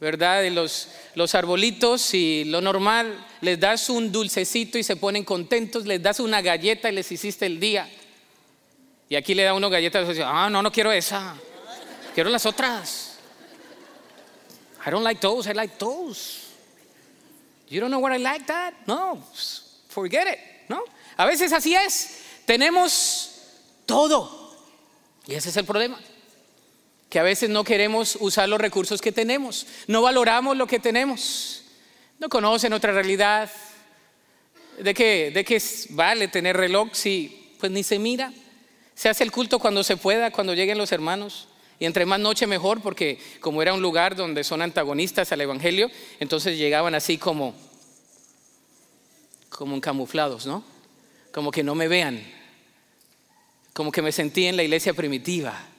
[0.00, 0.42] ¿verdad?
[0.42, 5.86] De los, los arbolitos y lo normal, les das un dulcecito y se ponen contentos,
[5.86, 7.88] les das una galleta y les hiciste el día.
[9.08, 11.34] Y aquí le da uno galletas y dice, ah, no, no quiero esa,
[12.14, 13.18] quiero las otras.
[14.86, 16.46] I don't like those, I like those.
[17.68, 18.74] You don't know what I like that?
[18.86, 19.20] No,
[19.88, 20.82] forget it, ¿no?
[21.16, 22.22] A veces así es.
[22.44, 23.30] Tenemos
[23.86, 24.54] todo.
[25.26, 25.98] Y ese es el problema.
[27.16, 29.66] Que a veces no queremos usar los recursos que tenemos.
[29.86, 31.62] No valoramos lo que tenemos.
[32.18, 33.50] No conocen otra realidad.
[34.78, 38.34] ¿De qué, de qué vale tener reloj si pues ni se mira?
[38.94, 41.48] Se hace el culto cuando se pueda, cuando lleguen los hermanos.
[41.78, 45.90] Y entre más noche mejor, porque como era un lugar donde son antagonistas al Evangelio,
[46.20, 47.54] entonces llegaban así como,
[49.48, 50.62] como camuflados, ¿no?
[51.32, 52.22] Como que no me vean,
[53.72, 55.70] como que me sentí en la iglesia primitiva.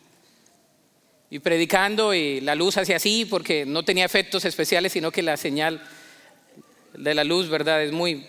[1.30, 5.36] Y predicando y la luz hacía así porque no tenía efectos especiales, sino que la
[5.36, 5.82] señal
[6.94, 7.84] de la luz, ¿verdad?
[7.84, 8.26] Es muy,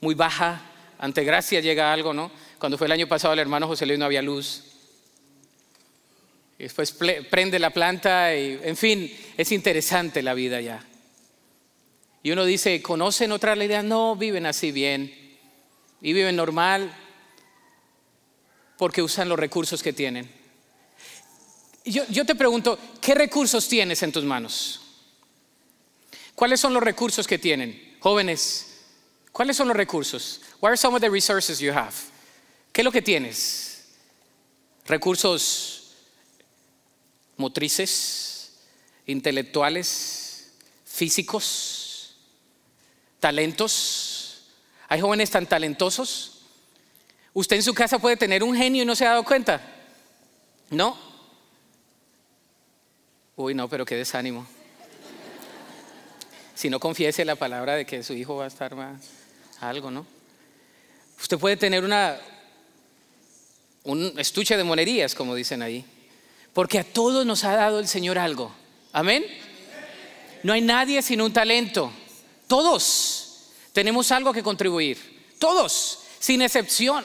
[0.00, 0.62] muy baja.
[0.98, 2.30] Ante gracia llega algo, ¿no?
[2.58, 4.64] Cuando fue el año pasado el hermano José Luis no había luz.
[6.58, 10.84] Después prende la planta y, en fin, es interesante la vida ya.
[12.22, 13.82] Y uno dice, ¿conocen otra realidad?
[13.82, 15.12] No, viven así bien.
[16.00, 16.92] Y viven normal
[18.78, 20.41] porque usan los recursos que tienen.
[21.84, 24.80] Yo, te pregunto, ¿qué recursos tienes en tus manos?
[26.34, 27.96] ¿Cuáles son los recursos que tienen?
[28.00, 28.66] Jóvenes,
[29.32, 30.40] ¿cuáles son los recursos?
[30.60, 31.92] What are some of the resources you have?
[32.72, 33.84] ¿Qué es lo que tienes?
[34.86, 35.94] Recursos
[37.36, 38.52] motrices,
[39.06, 40.52] intelectuales,
[40.84, 42.16] físicos,
[43.18, 44.42] talentos.
[44.88, 46.42] Hay jóvenes tan talentosos.
[47.34, 49.60] Usted en su casa puede tener un genio y no se ha dado cuenta.
[50.70, 51.11] ¿No?
[53.36, 54.46] Uy, no, pero qué desánimo.
[56.54, 59.00] Si no confiese la palabra de que su hijo va a estar más
[59.60, 60.06] algo, ¿no?
[61.20, 62.18] Usted puede tener una
[63.84, 65.84] un estuche de monerías, como dicen ahí.
[66.52, 68.52] Porque a todos nos ha dado el Señor algo.
[68.92, 69.24] Amén.
[70.42, 71.90] No hay nadie sin un talento.
[72.46, 74.98] Todos tenemos algo que contribuir.
[75.38, 77.04] Todos, sin excepción.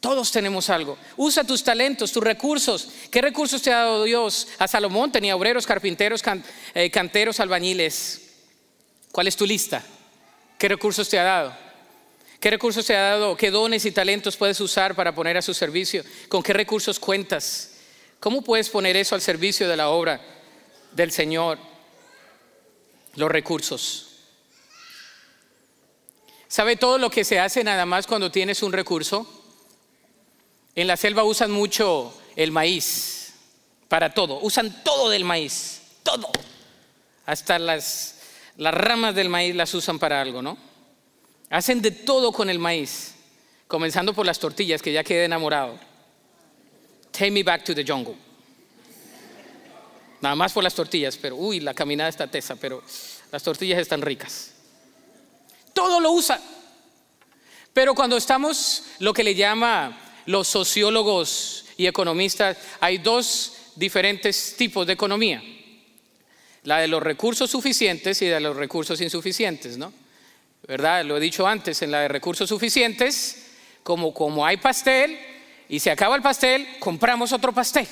[0.00, 0.98] Todos tenemos algo.
[1.16, 2.88] Usa tus talentos, tus recursos.
[3.10, 4.48] ¿Qué recursos te ha dado Dios?
[4.58, 6.22] A Salomón tenía obreros, carpinteros,
[6.74, 8.22] eh, canteros, albañiles.
[9.10, 9.82] ¿Cuál es tu lista?
[10.58, 11.56] ¿Qué recursos te ha dado?
[12.40, 13.36] ¿Qué recursos te ha dado?
[13.36, 16.04] ¿Qué dones y talentos puedes usar para poner a su servicio?
[16.28, 17.72] ¿Con qué recursos cuentas?
[18.20, 20.20] ¿Cómo puedes poner eso al servicio de la obra
[20.92, 21.58] del Señor?
[23.14, 24.10] Los recursos.
[26.48, 29.35] ¿Sabe todo lo que se hace nada más cuando tienes un recurso?
[30.76, 33.32] En la selva usan mucho el maíz
[33.88, 36.30] para todo, usan todo del maíz, todo.
[37.24, 38.18] Hasta las,
[38.58, 40.58] las ramas del maíz las usan para algo, ¿no?
[41.48, 43.14] Hacen de todo con el maíz,
[43.66, 45.78] comenzando por las tortillas, que ya quedé enamorado.
[47.10, 48.16] Take me back to the jungle.
[50.20, 52.82] Nada más por las tortillas, pero uy, la caminada está tesa, pero
[53.32, 54.52] las tortillas están ricas.
[55.72, 56.38] Todo lo usa.
[57.72, 64.86] Pero cuando estamos, lo que le llama los sociólogos y economistas, hay dos diferentes tipos
[64.86, 65.42] de economía.
[66.64, 69.92] La de los recursos suficientes y de los recursos insuficientes, ¿no?
[70.66, 71.04] ¿Verdad?
[71.04, 73.46] Lo he dicho antes, en la de recursos suficientes,
[73.84, 75.16] como, como hay pastel,
[75.68, 77.86] y se acaba el pastel, compramos otro pastel.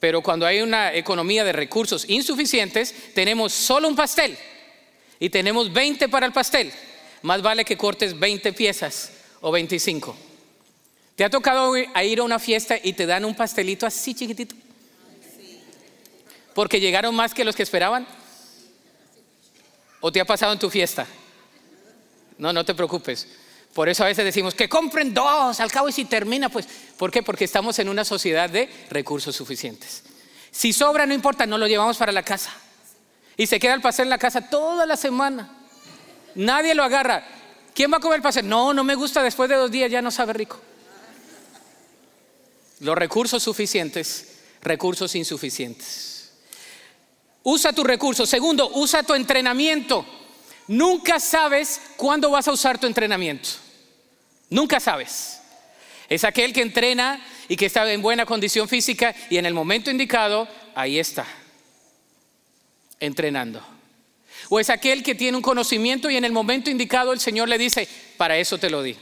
[0.00, 4.36] Pero cuando hay una economía de recursos insuficientes, tenemos solo un pastel
[5.18, 6.72] y tenemos 20 para el pastel.
[7.22, 10.27] Más vale que cortes 20 piezas o 25.
[11.18, 14.54] ¿Te ha tocado ir a una fiesta y te dan un pastelito así chiquitito?
[16.54, 18.06] Porque llegaron más que los que esperaban.
[19.98, 21.08] ¿O te ha pasado en tu fiesta?
[22.38, 23.26] No, no te preocupes.
[23.74, 27.10] Por eso a veces decimos que compren dos, al cabo y si termina, pues, ¿por
[27.10, 27.24] qué?
[27.24, 30.04] Porque estamos en una sociedad de recursos suficientes.
[30.52, 32.52] Si sobra, no importa, no lo llevamos para la casa.
[33.36, 35.50] Y se queda el pastel en la casa toda la semana.
[36.36, 37.26] Nadie lo agarra.
[37.74, 38.48] ¿Quién va a comer el pastel?
[38.48, 40.60] No, no me gusta, después de dos días ya no sabe rico.
[42.80, 46.32] Los recursos suficientes, recursos insuficientes.
[47.42, 48.28] Usa tus recursos.
[48.28, 50.04] Segundo, usa tu entrenamiento.
[50.66, 53.48] Nunca sabes cuándo vas a usar tu entrenamiento.
[54.50, 55.40] Nunca sabes.
[56.08, 59.90] Es aquel que entrena y que está en buena condición física y en el momento
[59.90, 61.26] indicado, ahí está,
[63.00, 63.62] entrenando.
[64.50, 67.58] O es aquel que tiene un conocimiento y en el momento indicado el Señor le
[67.58, 68.96] dice, para eso te lo di.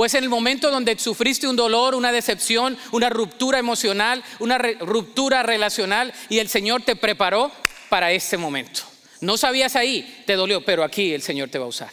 [0.00, 4.56] O es en el momento donde sufriste un dolor, una decepción, una ruptura emocional, una
[4.56, 7.50] ruptura relacional y el Señor te preparó
[7.88, 8.82] para este momento.
[9.20, 11.90] No sabías ahí, te dolió, pero aquí el Señor te va a usar.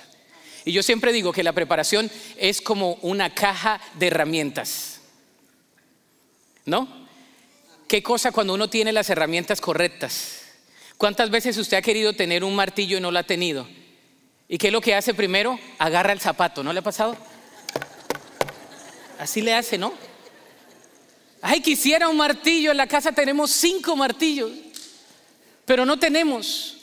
[0.66, 5.02] Y yo siempre digo que la preparación es como una caja de herramientas.
[6.64, 7.08] ¿No?
[7.88, 10.44] ¿Qué cosa cuando uno tiene las herramientas correctas?
[11.00, 13.68] ¿Cuántas veces usted ha querido tener un martillo y no lo ha tenido?
[14.48, 15.60] ¿Y qué es lo que hace primero?
[15.80, 17.18] Agarra el zapato, ¿no le ha pasado?
[19.20, 19.94] Así le hace, ¿no?
[21.42, 24.52] Ay, quisiera un martillo, en la casa tenemos cinco martillos,
[25.66, 26.78] pero no tenemos.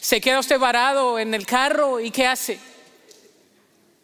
[0.00, 2.58] Se queda usted varado en el carro y ¿qué hace?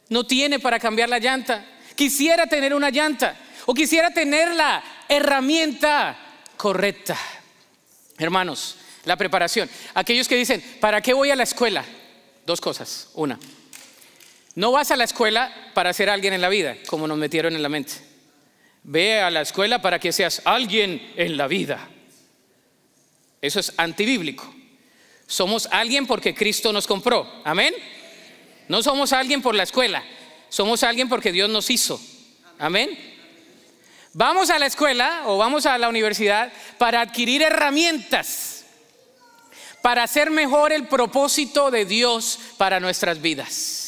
[0.08, 1.64] No tiene para cambiar la llanta.
[1.96, 6.16] Quisiera tener una llanta o quisiera tener la herramienta
[6.56, 7.16] correcta.
[8.18, 9.68] Hermanos, la preparación.
[9.94, 11.84] Aquellos que dicen, ¿para qué voy a la escuela?
[12.46, 13.08] Dos cosas.
[13.14, 13.38] Una,
[14.54, 17.62] no vas a la escuela para ser alguien en la vida, como nos metieron en
[17.62, 17.94] la mente.
[18.82, 21.88] Ve a la escuela para que seas alguien en la vida.
[23.40, 24.52] Eso es antibíblico.
[25.26, 27.30] Somos alguien porque Cristo nos compró.
[27.44, 27.74] Amén.
[28.68, 30.04] No somos alguien por la escuela.
[30.48, 32.00] Somos alguien porque Dios nos hizo.
[32.58, 32.96] Amén.
[34.12, 38.54] Vamos a la escuela o vamos a la universidad para adquirir herramientas
[39.84, 43.83] para hacer mejor el propósito de Dios para nuestras vidas.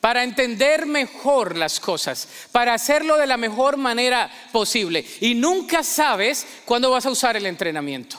[0.00, 5.04] Para entender mejor las cosas, para hacerlo de la mejor manera posible.
[5.20, 8.18] Y nunca sabes cuándo vas a usar el entrenamiento.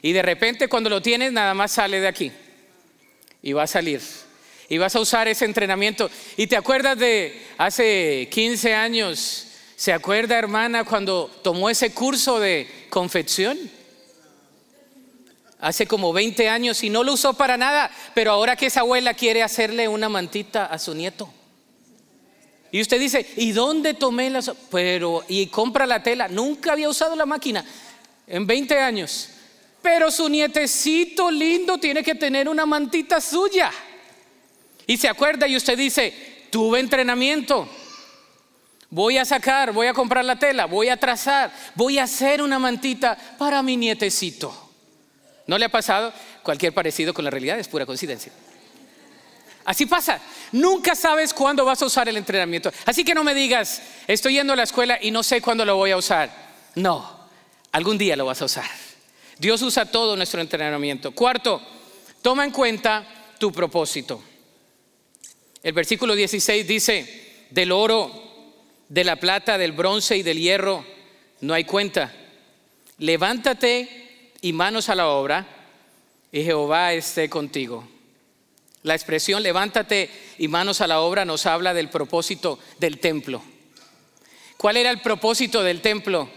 [0.00, 2.32] Y de repente cuando lo tienes nada más sale de aquí.
[3.42, 4.00] Y va a salir.
[4.68, 6.08] Y vas a usar ese entrenamiento.
[6.36, 12.86] Y te acuerdas de hace 15 años, ¿se acuerda hermana cuando tomó ese curso de
[12.90, 13.58] confección?
[15.62, 19.14] Hace como 20 años y no lo usó para nada, pero ahora que esa abuela
[19.14, 21.32] quiere hacerle una mantita a su nieto.
[22.72, 24.50] Y usted dice, ¿y dónde tomé las?
[24.70, 26.26] Pero, y compra la tela.
[26.26, 27.64] Nunca había usado la máquina
[28.26, 29.28] en 20 años.
[29.80, 33.70] Pero su nietecito lindo tiene que tener una mantita suya.
[34.86, 37.68] Y se acuerda y usted dice, tuve entrenamiento.
[38.90, 42.58] Voy a sacar, voy a comprar la tela, voy a trazar, voy a hacer una
[42.58, 44.71] mantita para mi nietecito.
[45.52, 46.14] ¿No le ha pasado?
[46.42, 48.32] Cualquier parecido con la realidad es pura coincidencia.
[49.66, 50.18] Así pasa.
[50.52, 52.72] Nunca sabes cuándo vas a usar el entrenamiento.
[52.86, 55.76] Así que no me digas, estoy yendo a la escuela y no sé cuándo lo
[55.76, 56.30] voy a usar.
[56.74, 57.28] No,
[57.70, 58.64] algún día lo vas a usar.
[59.36, 61.10] Dios usa todo nuestro entrenamiento.
[61.10, 61.60] Cuarto,
[62.22, 63.04] toma en cuenta
[63.38, 64.22] tu propósito.
[65.62, 68.10] El versículo 16 dice, del oro,
[68.88, 70.82] de la plata, del bronce y del hierro,
[71.42, 72.10] no hay cuenta.
[72.96, 74.01] Levántate
[74.42, 75.46] y manos a la obra,
[76.30, 77.88] y Jehová esté contigo.
[78.82, 83.42] La expresión levántate y manos a la obra nos habla del propósito del templo.
[84.56, 86.28] ¿Cuál era el propósito del templo?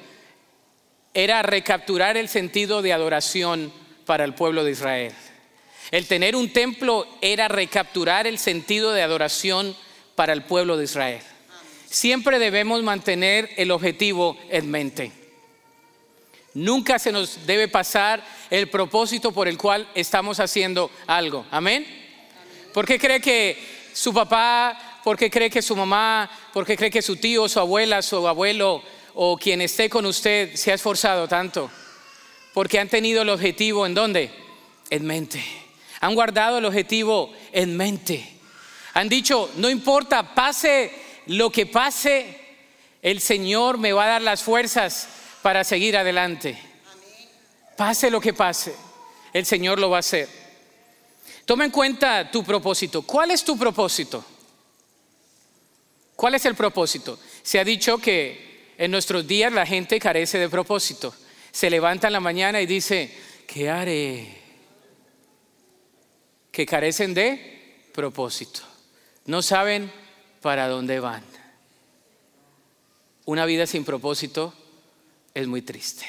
[1.13, 3.74] Era recapturar el sentido de adoración
[4.06, 5.13] para el pueblo de Israel.
[5.91, 9.76] El tener un templo era recapturar el sentido de adoración
[10.15, 11.22] para el pueblo de Israel.
[11.86, 15.24] Siempre debemos mantener el objetivo en mente.
[16.56, 21.46] Nunca se nos debe pasar el propósito por el cual estamos haciendo algo.
[21.52, 21.86] Amén.
[22.74, 23.62] ¿Por qué cree que
[23.94, 27.60] su papá, por qué cree que su mamá, por qué cree que su tío, su
[27.60, 28.82] abuela, su abuelo
[29.15, 31.70] o quien esté con usted se ha esforzado tanto?
[32.54, 34.32] Porque han tenido el objetivo en dónde?
[34.89, 35.44] En mente.
[36.00, 38.32] Han guardado el objetivo en mente.
[38.94, 40.89] Han dicho, no importa, pase
[41.26, 42.39] lo que pase,
[43.02, 45.10] el Señor me va a dar las fuerzas
[45.45, 46.58] para seguir adelante.
[47.77, 48.73] Pase lo que pase,
[49.31, 50.27] el Señor lo va a hacer.
[51.45, 53.03] Toma en cuenta tu propósito.
[53.03, 54.25] ¿Cuál es tu propósito?
[56.15, 57.19] ¿Cuál es el propósito?
[57.43, 61.13] Se ha dicho que en nuestros días la gente carece de propósito.
[61.51, 64.41] Se levanta en la mañana y dice, ¿qué haré?
[66.51, 68.61] Que carecen de propósito.
[69.26, 69.91] No saben
[70.41, 71.24] para dónde van.
[73.26, 74.55] Una vida sin propósito
[75.36, 76.05] es muy triste.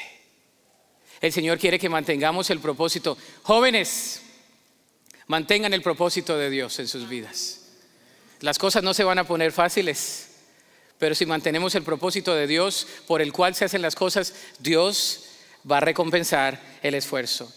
[1.20, 3.18] El Señor quiere que mantengamos el propósito.
[3.42, 4.22] Jóvenes,
[5.26, 7.62] mantengan el propósito de Dios en sus vidas.
[8.40, 10.28] Las cosas no se van a poner fáciles,
[10.98, 15.24] pero si mantenemos el propósito de Dios por el cual se hacen las cosas, Dios
[15.70, 17.52] va a recompensar el esfuerzo.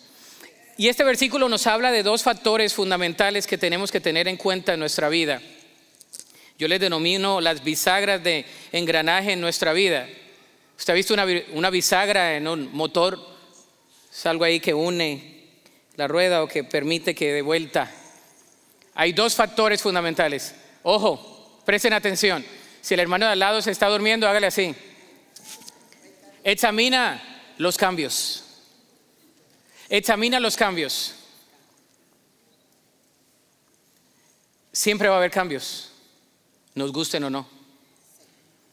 [0.78, 4.74] Y este versículo nos habla de dos factores fundamentales que tenemos que tener en cuenta
[4.74, 5.42] en nuestra vida.
[6.58, 10.08] Yo les denomino las bisagras de engranaje en nuestra vida.
[10.80, 13.20] ¿Usted ha visto una, una bisagra en un motor?
[14.10, 15.44] Es algo ahí que une
[15.98, 17.92] la rueda o que permite que de vuelta.
[18.96, 20.56] Hay dos factores fundamentales.
[20.84, 22.46] Ojo, presten atención.
[22.80, 24.74] Si el hermano de al lado se está durmiendo, hágale así.
[26.46, 27.22] Examina
[27.58, 28.46] los cambios.
[29.90, 31.14] Examina los cambios.
[34.72, 35.92] Siempre va a haber cambios,
[36.74, 37.50] nos gusten o no.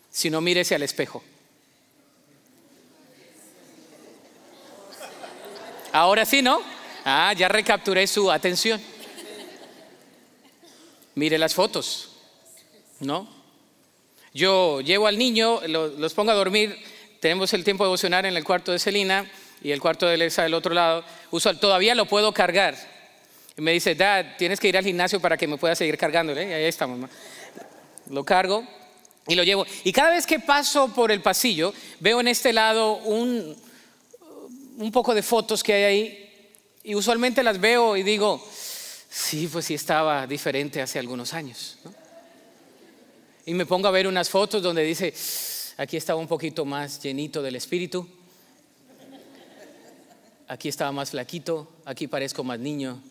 [0.08, 1.24] Si no, mírese al espejo.
[5.96, 6.60] Ahora sí, ¿no?
[7.06, 8.78] Ah, ya recapturé su atención.
[11.14, 12.10] Mire las fotos,
[13.00, 13.26] ¿no?
[14.34, 16.76] Yo llevo al niño, los pongo a dormir,
[17.20, 19.24] tenemos el tiempo de devocionar en el cuarto de Celina
[19.62, 21.02] y el cuarto de Lesa del otro lado.
[21.30, 22.76] Uso, todavía lo puedo cargar.
[23.56, 26.46] Y me dice, Dad, tienes que ir al gimnasio para que me pueda seguir cargándole.
[26.46, 27.08] Y ahí está, mamá.
[28.10, 28.68] Lo cargo
[29.26, 29.64] y lo llevo.
[29.82, 33.56] Y cada vez que paso por el pasillo, veo en este lado un,
[34.76, 36.22] un poco de fotos que hay ahí.
[36.84, 38.44] Y usualmente las veo y digo,
[39.10, 41.78] sí, pues sí estaba diferente hace algunos años.
[43.44, 45.14] Y me pongo a ver unas fotos donde dice,
[45.76, 48.08] aquí estaba un poquito más llenito del espíritu.
[50.48, 53.02] Aquí estaba más flaquito, aquí parezco más niño,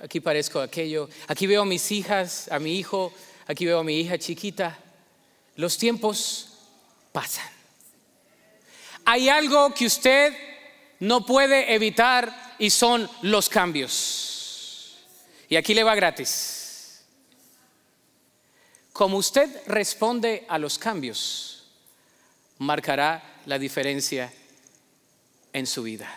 [0.00, 1.08] aquí parezco aquello.
[1.26, 3.12] Aquí veo a mis hijas, a mi hijo,
[3.46, 4.78] aquí veo a mi hija chiquita.
[5.56, 6.58] Los tiempos
[7.10, 7.48] pasan.
[9.04, 10.32] Hay algo que usted
[11.00, 14.96] no puede evitar y son los cambios.
[15.48, 17.02] Y aquí le va gratis.
[18.92, 21.64] Como usted responde a los cambios,
[22.58, 24.30] marcará la diferencia
[25.52, 26.08] en su vida.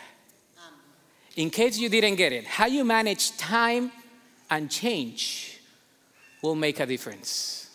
[1.36, 3.92] In case you didn't get it, how you manage time
[4.50, 5.60] and change
[6.44, 7.70] will make a difference.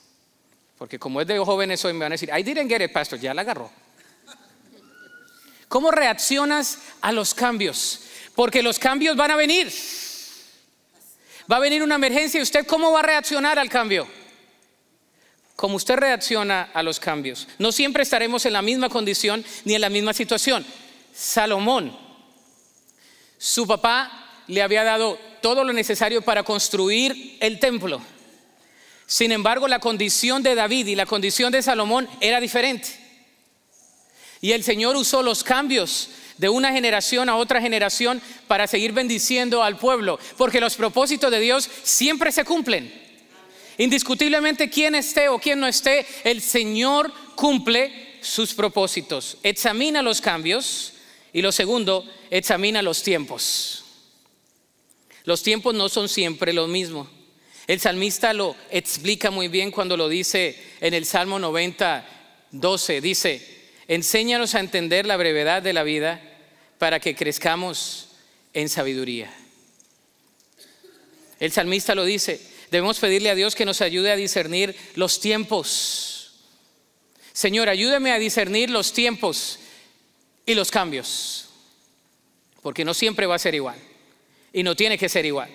[0.78, 3.18] Porque como es de jóvenes hoy me van a decir, I didn't get it, pastor,
[3.18, 3.70] ya la agarró.
[5.68, 8.00] ¿Cómo reaccionas a los cambios?
[8.34, 9.72] Porque los cambios van a venir.
[11.50, 14.08] Va a venir una emergencia y usted cómo va a reaccionar al cambio.
[15.56, 17.48] Como usted reacciona a los cambios.
[17.58, 20.64] No siempre estaremos en la misma condición ni en la misma situación.
[21.14, 22.08] Salomón
[23.38, 28.02] su papá le había dado todo lo necesario para construir el templo.
[29.06, 33.07] Sin embargo, la condición de David y la condición de Salomón era diferente.
[34.40, 39.62] Y el Señor usó los cambios de una generación a otra generación para seguir bendiciendo
[39.62, 42.92] al pueblo, porque los propósitos de Dios siempre se cumplen.
[43.76, 49.38] Indiscutiblemente, quien esté o quien no esté, el Señor cumple sus propósitos.
[49.42, 50.94] Examina los cambios
[51.32, 53.84] y lo segundo, examina los tiempos.
[55.24, 57.08] Los tiempos no son siempre lo mismo.
[57.66, 62.06] El salmista lo explica muy bien cuando lo dice en el Salmo 90,
[62.50, 63.00] 12.
[63.00, 63.57] Dice,
[63.88, 66.20] enséñanos a entender la brevedad de la vida
[66.78, 68.10] para que crezcamos
[68.52, 69.32] en sabiduría.
[71.40, 76.32] El salmista lo dice, debemos pedirle a Dios que nos ayude a discernir los tiempos.
[77.32, 79.58] Señor, ayúdame a discernir los tiempos
[80.44, 81.48] y los cambios,
[82.62, 83.78] porque no siempre va a ser igual
[84.52, 85.50] y no tiene que ser igual.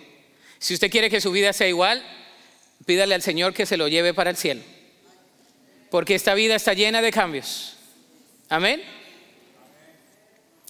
[0.60, 2.04] Si usted quiere que su vida sea igual,
[2.86, 4.62] pídale al Señor que se lo lleve para el cielo,
[5.92, 7.76] porque esta vida está llena de cambios.
[8.54, 8.84] Amén.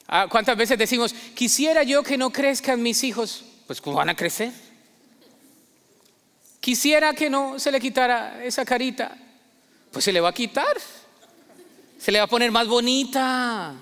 [0.07, 3.43] Ah, ¿Cuántas veces decimos, quisiera yo que no crezcan mis hijos?
[3.67, 4.53] Pues ¿cómo van a crecer?
[6.61, 9.17] Quisiera que no se le quitara esa carita.
[9.91, 10.77] Pues se le va a quitar.
[11.99, 13.73] Se le va a poner más bonita.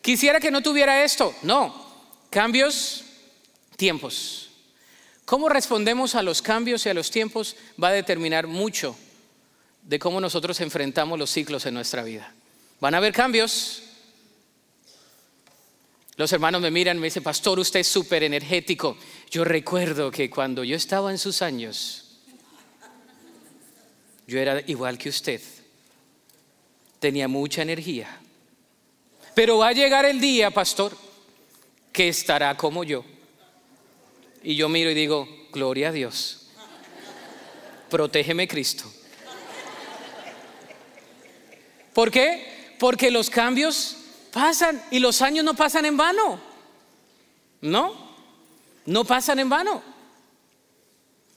[0.00, 1.34] Quisiera que no tuviera esto.
[1.42, 1.86] No,
[2.30, 3.04] cambios,
[3.76, 4.52] tiempos.
[5.26, 8.96] Cómo respondemos a los cambios y a los tiempos va a determinar mucho
[9.90, 12.32] de cómo nosotros enfrentamos los ciclos en nuestra vida.
[12.78, 13.82] Van a haber cambios.
[16.14, 18.96] Los hermanos me miran y me dicen, pastor, usted es súper energético.
[19.32, 22.20] Yo recuerdo que cuando yo estaba en sus años,
[24.28, 25.40] yo era igual que usted.
[27.00, 28.16] Tenía mucha energía.
[29.34, 30.96] Pero va a llegar el día, pastor,
[31.92, 33.04] que estará como yo.
[34.44, 36.46] Y yo miro y digo, gloria a Dios.
[37.90, 38.88] Protégeme Cristo.
[41.92, 42.74] ¿Por qué?
[42.78, 43.96] Porque los cambios
[44.32, 46.40] pasan y los años no pasan en vano.
[47.60, 47.94] No,
[48.86, 49.82] no pasan en vano.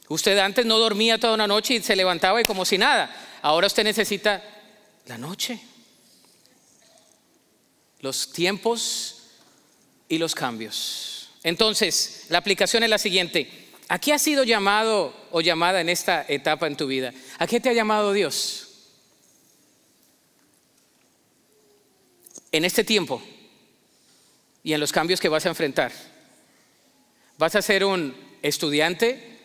[0.10, 3.10] Usted antes no dormía toda una noche y se levantaba y como si nada.
[3.42, 4.44] Ahora usted necesita
[5.06, 5.60] la noche
[8.04, 9.16] los tiempos
[10.10, 11.30] y los cambios.
[11.42, 13.50] Entonces, la aplicación es la siguiente.
[13.88, 17.14] ¿A qué has sido llamado o llamada en esta etapa en tu vida?
[17.40, 18.63] ¿A qué te ha llamado Dios?
[22.54, 23.22] En este tiempo
[24.64, 25.92] y en los cambios que vas a enfrentar.
[27.38, 29.40] ¿Vas a ser un estudiante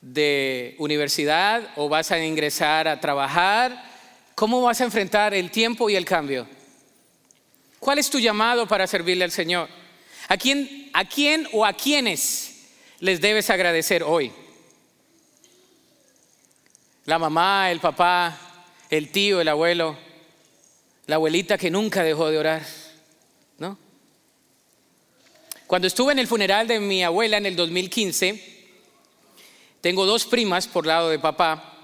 [0.00, 3.84] de universidad o vas a ingresar a trabajar?
[4.34, 6.48] ¿Cómo vas a enfrentar el tiempo y el cambio?
[7.78, 9.68] ¿Cuál es tu llamado para servirle al Señor?
[10.26, 12.68] ¿A quién, a quién o a quiénes
[13.00, 14.32] les debes agradecer hoy?
[17.04, 18.36] La mamá, el papá,
[18.88, 20.05] el tío, el abuelo,
[21.06, 22.66] la abuelita que nunca dejó de orar,
[23.58, 23.78] ¿no?
[25.66, 28.54] Cuando estuve en el funeral de mi abuela en el 2015,
[29.80, 31.76] tengo dos primas por lado de papá,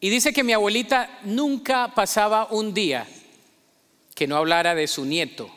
[0.00, 3.06] y dice que mi abuelita nunca pasaba un día
[4.14, 5.50] que no hablara de su nieto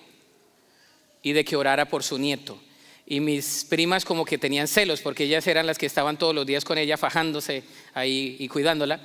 [1.21, 2.57] y de que orara por su nieto.
[3.05, 6.45] Y mis primas como que tenían celos porque ellas eran las que estaban todos los
[6.45, 8.99] días con ella fajándose ahí y cuidándola.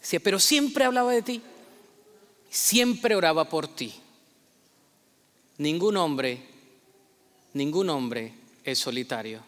[0.00, 1.40] Decía, pero siempre hablaba de ti,
[2.54, 3.92] siempre oraba por ti.
[5.58, 6.40] Ningún hombre,
[7.52, 8.32] ningún hombre
[8.62, 9.42] es solitario.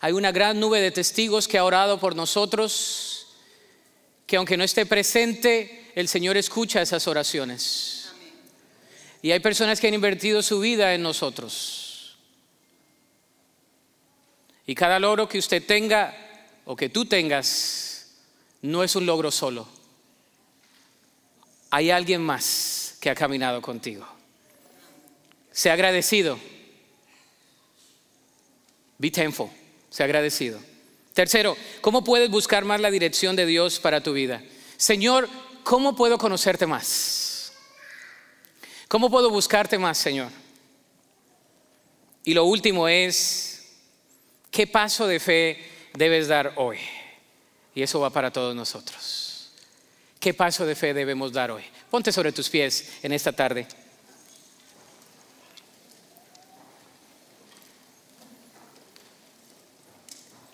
[0.00, 3.28] Hay una gran nube de testigos que ha orado por nosotros,
[4.26, 8.12] que aunque no esté presente, el Señor escucha esas oraciones.
[9.22, 12.18] Y hay personas que han invertido su vida en nosotros.
[14.66, 16.14] Y cada logro que usted tenga
[16.66, 18.12] o que tú tengas
[18.60, 19.73] no es un logro solo
[21.74, 24.06] hay alguien más que ha caminado contigo.
[25.50, 26.38] Sea agradecido.
[28.96, 29.50] Be thankful.
[29.90, 30.60] Sea agradecido.
[31.14, 34.40] Tercero, ¿cómo puedes buscar más la dirección de Dios para tu vida?
[34.76, 35.28] Señor,
[35.64, 37.52] ¿cómo puedo conocerte más?
[38.86, 40.30] ¿Cómo puedo buscarte más, Señor?
[42.22, 43.72] Y lo último es,
[44.52, 45.58] ¿qué paso de fe
[45.94, 46.78] debes dar hoy?
[47.74, 49.23] Y eso va para todos nosotros.
[50.24, 51.62] ¿Qué paso de fe debemos dar hoy?
[51.90, 53.66] Ponte sobre tus pies en esta tarde.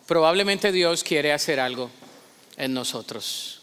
[0.08, 1.88] Probablemente Dios quiere hacer algo
[2.56, 3.62] en nosotros.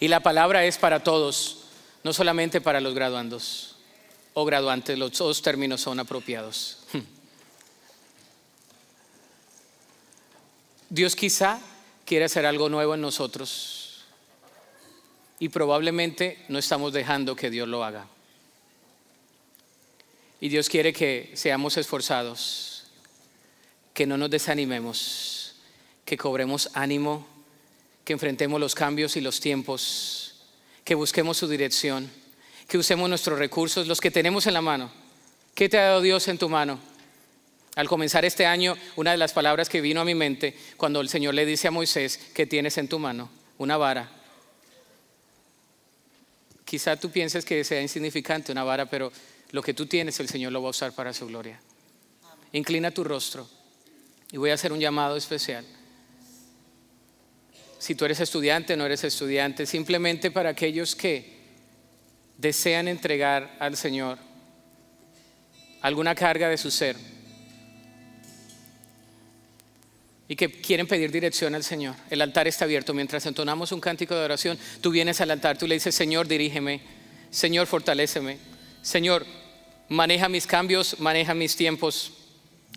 [0.00, 1.66] Y la palabra es para todos,
[2.02, 3.76] no solamente para los graduandos
[4.34, 6.78] o graduantes, los dos términos son apropiados.
[10.90, 11.60] Dios quizá
[12.04, 13.87] quiere hacer algo nuevo en nosotros
[15.40, 18.06] y probablemente no estamos dejando que Dios lo haga.
[20.40, 22.84] Y Dios quiere que seamos esforzados,
[23.92, 25.56] que no nos desanimemos,
[26.04, 27.26] que cobremos ánimo,
[28.04, 30.46] que enfrentemos los cambios y los tiempos,
[30.84, 32.10] que busquemos su dirección,
[32.68, 34.90] que usemos nuestros recursos, los que tenemos en la mano.
[35.54, 36.78] ¿Qué te ha dado Dios en tu mano?
[37.74, 41.08] Al comenzar este año, una de las palabras que vino a mi mente cuando el
[41.08, 43.28] Señor le dice a Moisés, ¿qué tienes en tu mano?
[43.58, 44.17] Una vara
[46.68, 49.10] Quizá tú pienses que sea insignificante una vara, pero
[49.52, 51.58] lo que tú tienes el Señor lo va a usar para su gloria.
[52.52, 53.48] Inclina tu rostro
[54.30, 55.64] y voy a hacer un llamado especial.
[57.78, 61.38] Si tú eres estudiante, no eres estudiante, simplemente para aquellos que
[62.36, 64.18] desean entregar al Señor
[65.80, 66.96] alguna carga de su ser
[70.28, 71.96] y que quieren pedir dirección al Señor.
[72.10, 72.92] El altar está abierto.
[72.92, 76.82] Mientras entonamos un cántico de oración, tú vienes al altar, tú le dices, Señor, dirígeme,
[77.30, 78.38] Señor, fortaléceme,
[78.82, 79.24] Señor,
[79.88, 82.12] maneja mis cambios, maneja mis tiempos,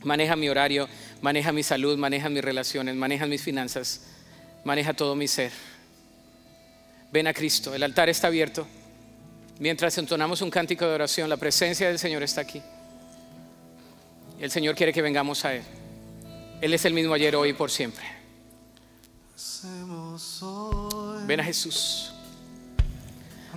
[0.03, 0.87] maneja mi horario,
[1.21, 4.07] maneja mi salud, maneja mis relaciones, maneja mis finanzas,
[4.63, 5.51] maneja todo mi ser.
[7.11, 8.65] Ven a Cristo, el altar está abierto.
[9.59, 12.61] Mientras entonamos un cántico de oración, la presencia del Señor está aquí.
[14.39, 15.80] El Señor quiere que vengamos a Él.
[16.61, 18.05] Él es el mismo ayer, hoy y por siempre.
[21.25, 22.13] Ven a Jesús.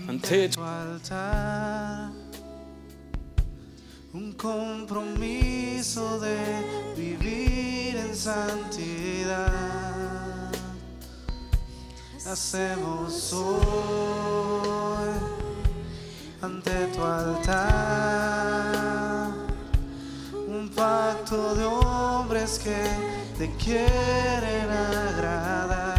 [0.09, 2.11] Ante tu altar,
[4.15, 6.37] un compromiso de
[6.97, 9.53] vivir en santidad.
[12.27, 15.11] Hacemos hoy
[16.41, 18.94] ante tu altar
[20.75, 21.65] pacto de
[22.59, 22.83] que
[23.39, 25.95] te quieren agradar.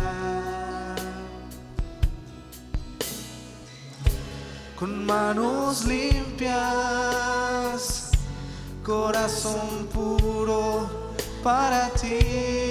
[4.77, 6.51] Con manos limpias,
[8.83, 10.89] corazón puro
[11.43, 12.64] para ti.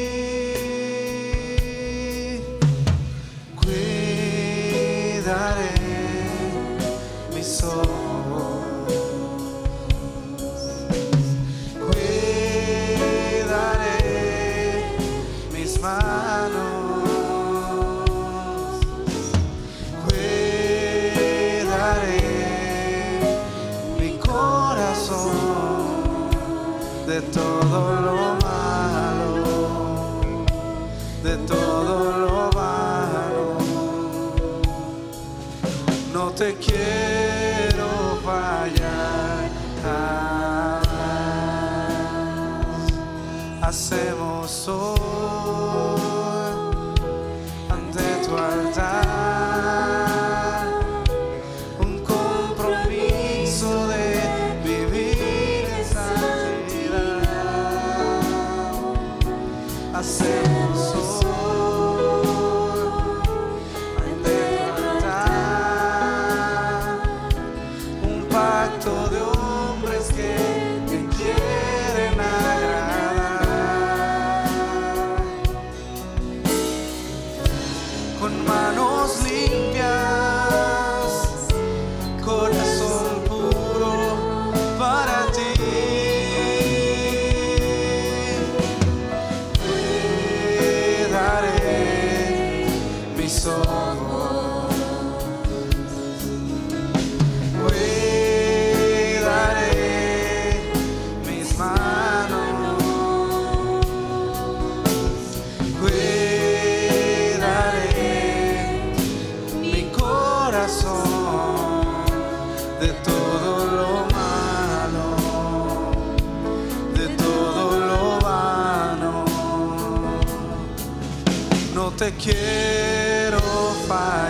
[122.05, 123.41] Te quiero
[123.89, 124.24] fallar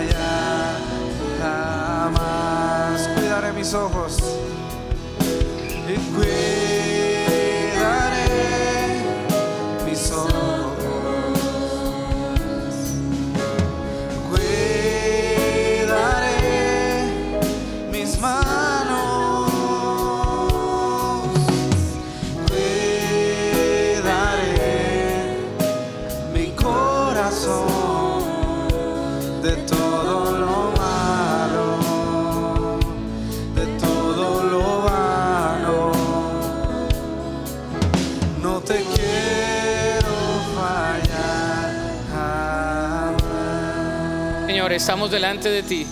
[44.74, 45.86] Estamos delante de ti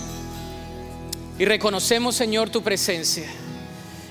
[1.39, 3.25] y reconocemos, Señor, tu presencia.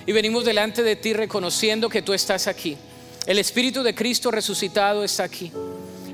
[0.07, 2.79] Y venimos delante de ti reconociendo que tú estás aquí.
[3.27, 5.53] El Espíritu de Cristo resucitado está aquí.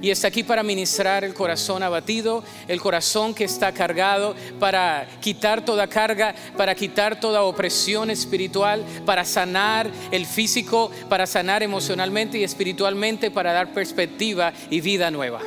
[0.02, 5.64] Y está aquí para ministrar el corazón abatido, el corazón que está cargado, para quitar
[5.64, 12.44] toda carga, para quitar toda opresión espiritual, para sanar el físico, para sanar emocionalmente y
[12.44, 15.42] espiritualmente, para dar perspectiva y vida nueva.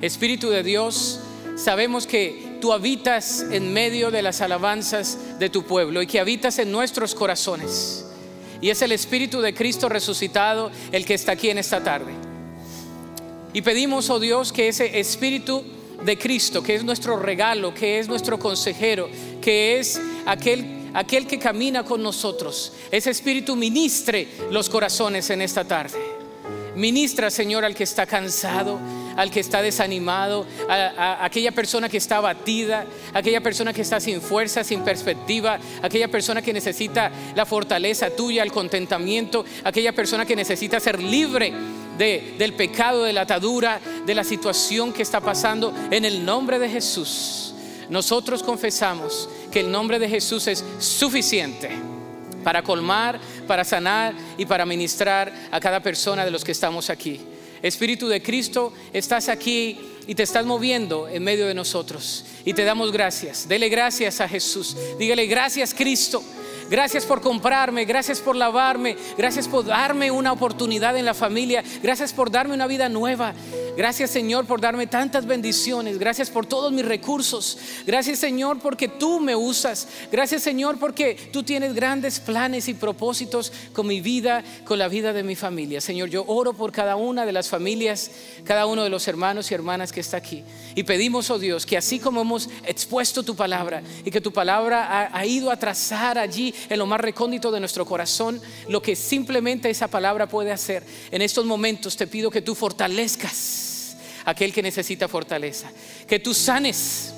[0.00, 1.20] Espíritu de Dios,
[1.56, 6.58] sabemos que tú habitas en medio de las alabanzas de tu pueblo y que habitas
[6.58, 8.04] en nuestros corazones.
[8.60, 12.12] Y es el Espíritu de Cristo resucitado el que está aquí en esta tarde.
[13.52, 15.64] Y pedimos, oh Dios, que ese Espíritu
[16.04, 19.08] de Cristo, que es nuestro regalo, que es nuestro consejero,
[19.40, 25.64] que es aquel, aquel que camina con nosotros, ese Espíritu ministre los corazones en esta
[25.64, 25.98] tarde.
[26.74, 28.78] Ministra, Señor, al que está cansado,
[29.16, 33.98] al que está desanimado, a, aquella persona que está abatida, a aquella persona que está
[34.00, 40.24] sin fuerza, sin perspectiva, aquella persona que necesita la fortaleza tuya, el contentamiento, aquella persona
[40.26, 41.52] que necesita ser libre
[41.98, 45.72] de- del pecado, de la atadura, de la situación que está pasando.
[45.90, 47.54] En el nombre de Jesús,
[47.88, 51.70] nosotros confesamos que el nombre de Jesús es suficiente
[52.44, 57.20] para colmar, para sanar y para ministrar a cada persona de los que estamos aquí.
[57.66, 62.24] Espíritu de Cristo, estás aquí y te estás moviendo en medio de nosotros.
[62.44, 63.48] Y te damos gracias.
[63.48, 64.76] Dele gracias a Jesús.
[64.98, 66.22] Dígale gracias Cristo.
[66.68, 72.12] Gracias por comprarme, gracias por lavarme, gracias por darme una oportunidad en la familia, gracias
[72.12, 73.34] por darme una vida nueva.
[73.76, 77.58] Gracias Señor por darme tantas bendiciones, gracias por todos mis recursos.
[77.86, 79.86] Gracias Señor porque tú me usas.
[80.10, 85.12] Gracias Señor porque tú tienes grandes planes y propósitos con mi vida, con la vida
[85.12, 85.82] de mi familia.
[85.82, 88.10] Señor, yo oro por cada una de las familias,
[88.44, 90.42] cada uno de los hermanos y hermanas que está aquí.
[90.74, 94.86] Y pedimos, oh Dios, que así como hemos expuesto tu palabra y que tu palabra
[94.86, 98.96] ha, ha ido a trazar allí en lo más recóndito de nuestro corazón lo que
[98.96, 104.52] simplemente esa palabra puede hacer, en estos momentos te pido que tú fortalezcas a aquel
[104.52, 105.70] que necesita fortaleza,
[106.06, 107.12] que tú sanes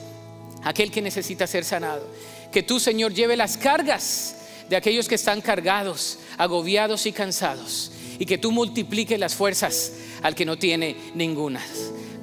[0.62, 2.06] a aquel que necesita ser sanado,
[2.52, 4.36] que tú, Señor, lleve las cargas
[4.68, 10.34] de aquellos que están cargados, agobiados y cansados, y que tú multipliques las fuerzas al
[10.34, 11.64] que no tiene ninguna.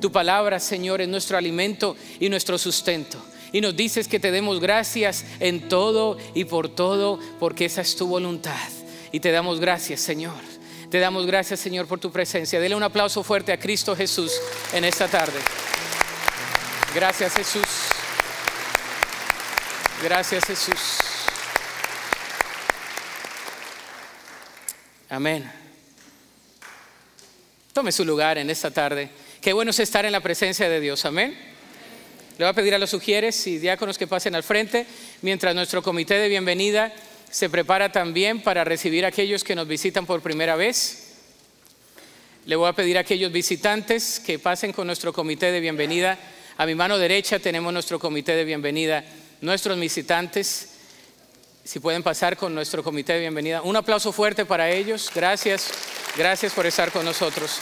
[0.01, 3.17] Tu palabra, Señor, es nuestro alimento y nuestro sustento.
[3.55, 7.95] Y nos dices que te demos gracias en todo y por todo, porque esa es
[7.95, 8.67] tu voluntad.
[9.13, 10.35] Y te damos gracias, Señor.
[10.91, 12.59] Te damos gracias, Señor, por tu presencia.
[12.59, 14.33] Dele un aplauso fuerte a Cristo Jesús
[14.73, 15.39] en esta tarde.
[16.93, 17.63] Gracias, Jesús.
[20.03, 20.97] Gracias, Jesús.
[25.07, 25.49] Amén.
[27.71, 29.11] Tome su lugar en esta tarde.
[29.39, 31.05] Qué bueno es estar en la presencia de Dios.
[31.05, 31.54] Amén.
[32.37, 34.85] Le voy a pedir a los sugieres y diáconos que pasen al frente
[35.21, 36.93] mientras nuestro comité de bienvenida
[37.31, 41.13] se prepara también para recibir a aquellos que nos visitan por primera vez.
[42.45, 46.19] Le voy a pedir a aquellos visitantes que pasen con nuestro comité de bienvenida.
[46.57, 49.03] A mi mano derecha tenemos nuestro comité de bienvenida.
[49.41, 50.69] Nuestros visitantes,
[51.63, 53.61] si pueden pasar con nuestro comité de bienvenida.
[53.61, 55.09] Un aplauso fuerte para ellos.
[55.13, 55.71] Gracias,
[56.17, 57.59] gracias por estar con nosotros.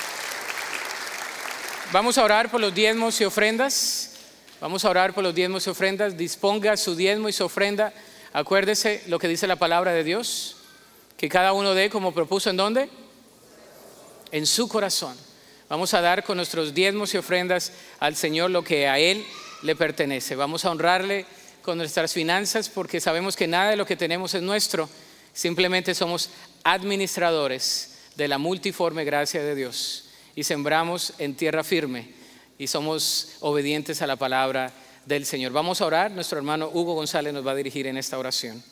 [1.92, 4.13] Vamos a orar por los diezmos y ofrendas.
[4.64, 6.16] Vamos a orar por los diezmos y ofrendas.
[6.16, 7.94] Disponga su diezmo y su ofrenda.
[8.32, 10.56] Acuérdese lo que dice la palabra de Dios,
[11.18, 12.90] que cada uno dé como propuso en dónde?
[14.32, 15.18] En su corazón.
[15.68, 19.26] Vamos a dar con nuestros diezmos y ofrendas al Señor lo que a Él
[19.64, 20.38] le pertenece.
[20.38, 21.26] Vamos a honrarle
[21.62, 24.88] con nuestras finanzas porque sabemos que nada de lo que tenemos es nuestro.
[25.34, 26.30] Simplemente somos
[26.64, 30.06] administradores de la multiforme gracia de Dios
[30.38, 32.23] y sembramos en tierra firme
[32.64, 34.72] y somos obedientes a la palabra
[35.06, 35.52] del Señor.
[35.52, 36.12] Vamos a orar.
[36.12, 38.64] Nuestro hermano Hugo González nos va a dirigir en esta oración.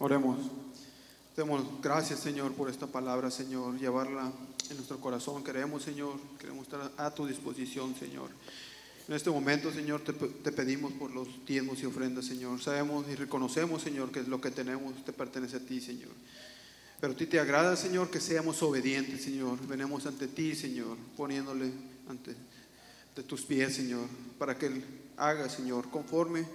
[0.00, 0.36] Oremos.
[1.36, 3.78] Demos gracias, Señor, por esta palabra, Señor.
[3.78, 4.32] Llevarla
[4.68, 5.44] en nuestro corazón.
[5.44, 8.30] Queremos, Señor, queremos estar a tu disposición, Señor.
[9.06, 12.60] En este momento, Señor, te, te pedimos por los diezmos y ofrendas, Señor.
[12.60, 16.10] Sabemos y reconocemos, Señor, que lo que tenemos te pertenece a ti, Señor.
[17.00, 19.64] Pero a ti te agrada, Señor, que seamos obedientes, Señor.
[19.68, 21.70] Venemos ante ti, Señor, poniéndole
[22.08, 22.34] ante
[23.18, 24.06] de tus pies, Señor,
[24.38, 24.84] para que Él
[25.16, 26.46] haga, Señor, conforme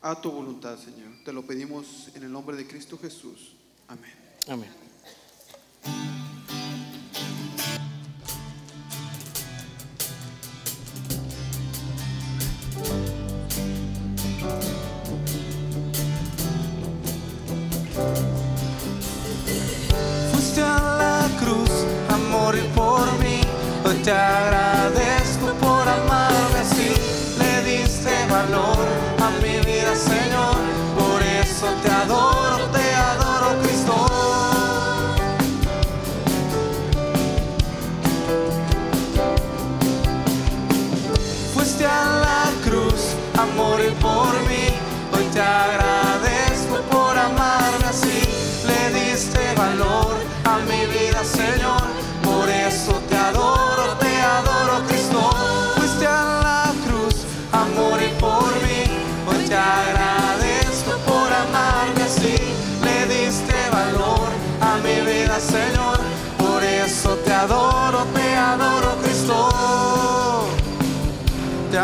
[0.00, 1.10] a tu voluntad, Señor.
[1.24, 3.56] Te lo pedimos en el nombre de Cristo Jesús.
[3.88, 4.14] Amén.
[4.46, 4.91] Amén.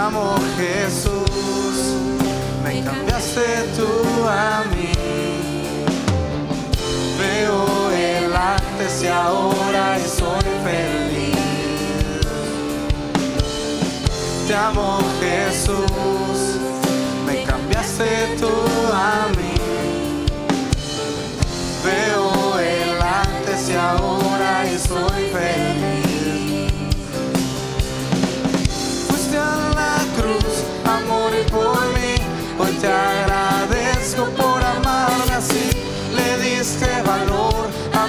[0.09, 1.77] Amo Jesús,
[2.65, 3.47] me cambiaste
[3.77, 3.89] tú
[4.27, 4.93] a mí.
[7.19, 11.37] Veo el antes y ahora y soy feliz.
[14.47, 16.39] Te amo Jesús,
[17.27, 18.53] me cambiaste tú
[18.93, 19.55] a mí.
[21.85, 25.98] Veo el antes y ahora y soy feliz.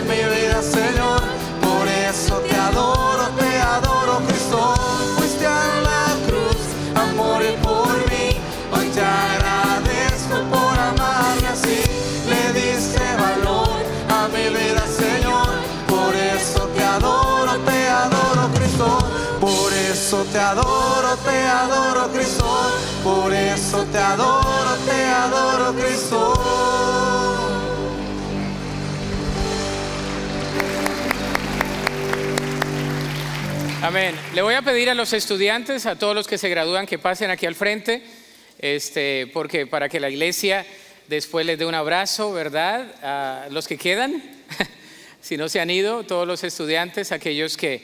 [0.09, 1.21] Mi vida, Señor.
[1.61, 4.73] Por eso te adoro, te adoro, Cristo.
[5.17, 6.61] Fuiste a la cruz
[6.95, 8.27] a morir por mí.
[8.73, 11.81] Hoy te agradezco por amarme así.
[12.31, 13.77] Le diste valor
[14.17, 15.47] a mi vida, Señor.
[15.87, 18.87] Por eso te adoro, te adoro, Cristo.
[19.39, 22.47] Por eso te adoro, te adoro, Cristo.
[23.03, 27.08] Por eso te adoro, te adoro, Cristo.
[33.81, 34.13] Amén.
[34.35, 37.29] Le voy a pedir a los estudiantes, a todos los que se gradúan, que pasen
[37.29, 38.03] aquí al frente,
[38.59, 40.65] este, porque para que la iglesia
[41.07, 42.93] después les dé un abrazo, ¿verdad?
[43.01, 44.21] A los que quedan,
[45.21, 47.81] si no se han ido, todos los estudiantes, aquellos que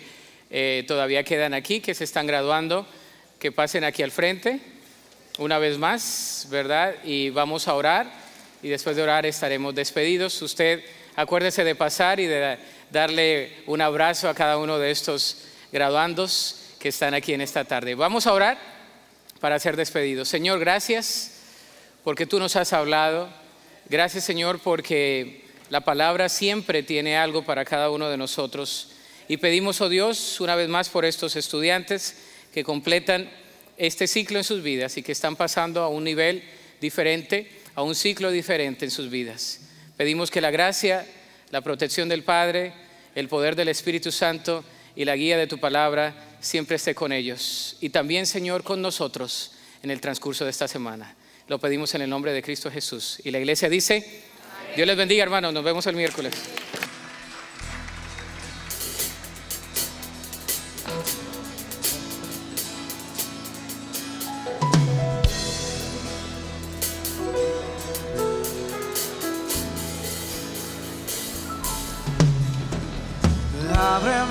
[0.51, 2.85] eh, todavía quedan aquí, que se están graduando,
[3.39, 4.59] que pasen aquí al frente,
[5.37, 6.95] una vez más, ¿verdad?
[7.05, 8.11] Y vamos a orar,
[8.61, 10.41] y después de orar estaremos despedidos.
[10.41, 10.83] Usted
[11.15, 12.57] acuérdese de pasar y de
[12.91, 17.95] darle un abrazo a cada uno de estos graduandos que están aquí en esta tarde.
[17.95, 18.57] Vamos a orar
[19.39, 20.29] para ser despedidos.
[20.29, 21.31] Señor, gracias
[22.03, 23.29] porque tú nos has hablado.
[23.89, 28.91] Gracias, Señor, porque La palabra siempre tiene algo para cada uno de nosotros.
[29.27, 32.17] Y pedimos, oh Dios, una vez más por estos estudiantes
[32.53, 33.31] que completan
[33.75, 36.43] este ciclo en sus vidas y que están pasando a un nivel
[36.79, 39.61] diferente, a un ciclo diferente en sus vidas.
[39.97, 41.05] Pedimos que la gracia,
[41.49, 42.73] la protección del Padre,
[43.15, 44.63] el poder del Espíritu Santo
[44.95, 47.77] y la guía de tu palabra siempre esté con ellos.
[47.81, 49.51] Y también, Señor, con nosotros
[49.83, 51.15] en el transcurso de esta semana.
[51.47, 53.21] Lo pedimos en el nombre de Cristo Jesús.
[53.23, 54.23] Y la iglesia dice,
[54.75, 55.53] Dios les bendiga, hermanos.
[55.53, 56.33] Nos vemos el miércoles.